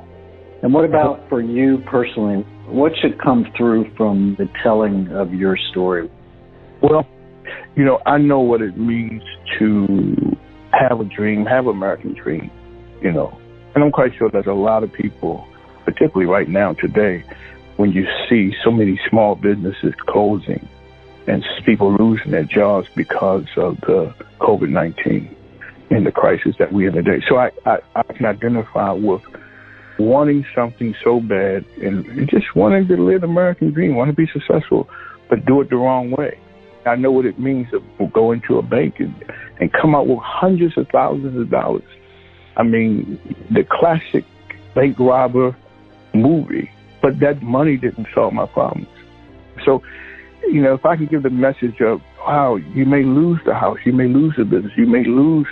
And 0.61 0.75
what 0.75 0.85
about 0.85 1.27
for 1.27 1.41
you 1.41 1.79
personally? 1.89 2.45
What 2.67 2.91
should 3.01 3.19
come 3.19 3.47
through 3.57 3.91
from 3.97 4.35
the 4.37 4.45
telling 4.61 5.07
of 5.07 5.33
your 5.33 5.57
story? 5.71 6.11
Well, 6.83 7.03
you 7.75 7.83
know, 7.83 7.99
I 8.05 8.19
know 8.19 8.41
what 8.41 8.61
it 8.61 8.77
means 8.77 9.23
to 9.57 10.15
have 10.71 10.99
a 10.99 11.05
dream, 11.05 11.47
have 11.47 11.65
an 11.65 11.71
American 11.71 12.13
dream, 12.13 12.51
you 13.01 13.11
know. 13.11 13.35
And 13.73 13.83
I'm 13.83 13.91
quite 13.91 14.11
sure 14.19 14.29
there's 14.31 14.45
a 14.45 14.53
lot 14.53 14.83
of 14.83 14.93
people, 14.93 15.47
particularly 15.85 16.25
right 16.25 16.47
now 16.47 16.73
today, 16.73 17.23
when 17.77 17.91
you 17.91 18.07
see 18.29 18.55
so 18.63 18.71
many 18.71 18.99
small 19.09 19.35
businesses 19.35 19.93
closing 20.07 20.67
and 21.27 21.43
people 21.65 21.93
losing 21.95 22.31
their 22.31 22.43
jobs 22.43 22.87
because 22.95 23.45
of 23.55 23.79
the 23.81 24.13
COVID 24.39 24.69
19 24.69 25.35
and 25.89 26.05
the 26.05 26.11
crisis 26.11 26.55
that 26.59 26.73
we're 26.73 26.89
in 26.89 26.95
today. 26.95 27.23
So 27.27 27.37
I, 27.37 27.51
I, 27.65 27.79
I 27.95 28.03
can 28.03 28.25
identify 28.25 28.91
with 28.91 29.21
wanting 29.99 30.45
something 30.55 30.95
so 31.03 31.19
bad 31.19 31.65
and 31.81 32.27
just 32.29 32.55
wanting 32.55 32.87
to 32.87 32.97
live 32.97 33.21
the 33.21 33.27
American 33.27 33.71
dream, 33.71 33.95
want 33.95 34.09
to 34.09 34.15
be 34.15 34.27
successful, 34.27 34.89
but 35.29 35.45
do 35.45 35.61
it 35.61 35.69
the 35.69 35.77
wrong 35.77 36.11
way. 36.11 36.37
I 36.85 36.95
know 36.95 37.11
what 37.11 37.25
it 37.25 37.39
means 37.39 37.67
to 37.71 38.07
go 38.07 38.31
into 38.31 38.57
a 38.57 38.61
bank 38.61 38.99
and, 38.99 39.13
and 39.59 39.71
come 39.71 39.95
out 39.95 40.07
with 40.07 40.19
hundreds 40.19 40.77
of 40.77 40.89
thousands 40.89 41.39
of 41.39 41.49
dollars. 41.49 41.83
I 42.57 42.63
mean, 42.63 43.19
the 43.51 43.63
classic 43.63 44.25
bank 44.75 44.99
robber 44.99 45.55
movie, 46.13 46.71
but 47.01 47.19
that 47.19 47.41
money 47.41 47.77
didn't 47.77 48.07
solve 48.13 48.33
my 48.33 48.45
problems. 48.45 48.87
So, 49.65 49.81
you 50.43 50.61
know, 50.61 50.73
if 50.73 50.85
I 50.85 50.95
can 50.95 51.05
give 51.07 51.23
the 51.23 51.29
message 51.29 51.79
of, 51.81 52.01
wow, 52.19 52.55
you 52.55 52.85
may 52.85 53.03
lose 53.03 53.39
the 53.45 53.53
house, 53.53 53.77
you 53.85 53.93
may 53.93 54.07
lose 54.07 54.33
the 54.37 54.45
business, 54.45 54.73
you 54.77 54.85
may 54.85 55.03
lose 55.03 55.47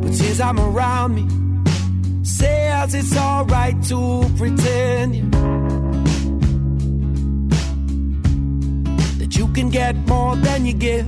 But 0.01 0.13
since 0.13 0.39
I'm 0.39 0.59
around 0.59 1.15
me, 1.15 1.25
says 2.23 2.93
it's 2.93 3.17
alright 3.17 3.81
to 3.85 4.23
pretend 4.37 5.15
yeah, 5.15 5.23
that 9.17 9.35
you 9.35 9.47
can 9.53 9.69
get 9.69 9.95
more 10.07 10.35
than 10.35 10.67
you 10.67 10.73
give. 10.73 11.07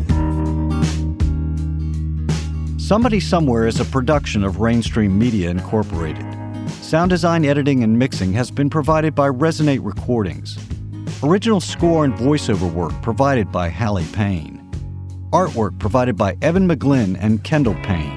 Somebody 2.92 3.22
Somewhere 3.22 3.68
is 3.68 3.80
a 3.80 3.86
production 3.86 4.44
of 4.44 4.56
Rainstream 4.56 5.12
Media 5.12 5.50
Incorporated. 5.50 6.26
Sound 6.82 7.10
design, 7.10 7.46
editing, 7.46 7.86
and 7.86 7.98
mixing 7.98 8.34
has 8.34 8.52
been 8.52 8.70
provided 8.70 9.16
by 9.16 9.30
Resonate 9.30 9.80
Recordings. 9.82 10.58
Original 11.24 11.62
score 11.62 12.04
and 12.04 12.14
voiceover 12.14 12.70
work 12.70 12.92
provided 13.02 13.50
by 13.50 13.70
Hallie 13.70 14.04
Payne. 14.12 14.58
Artwork 15.32 15.80
provided 15.80 16.18
by 16.18 16.36
Evan 16.42 16.68
McGlynn 16.68 17.18
and 17.22 17.42
Kendall 17.46 17.76
Payne. 17.76 18.12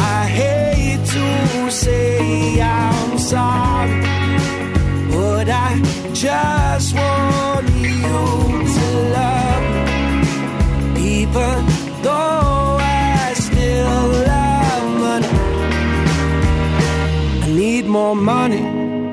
I 0.00 0.26
hate 0.26 1.06
to 1.08 1.70
say 1.70 2.58
I'm 2.62 3.18
sorry, 3.18 4.00
but 5.10 5.46
I 5.50 5.82
just 6.14 6.94
want 6.94 7.68
you 7.68 8.00
to 8.00 9.10
love 9.12 9.74
though 12.02 12.53
more 17.94 18.16
money 18.16 19.03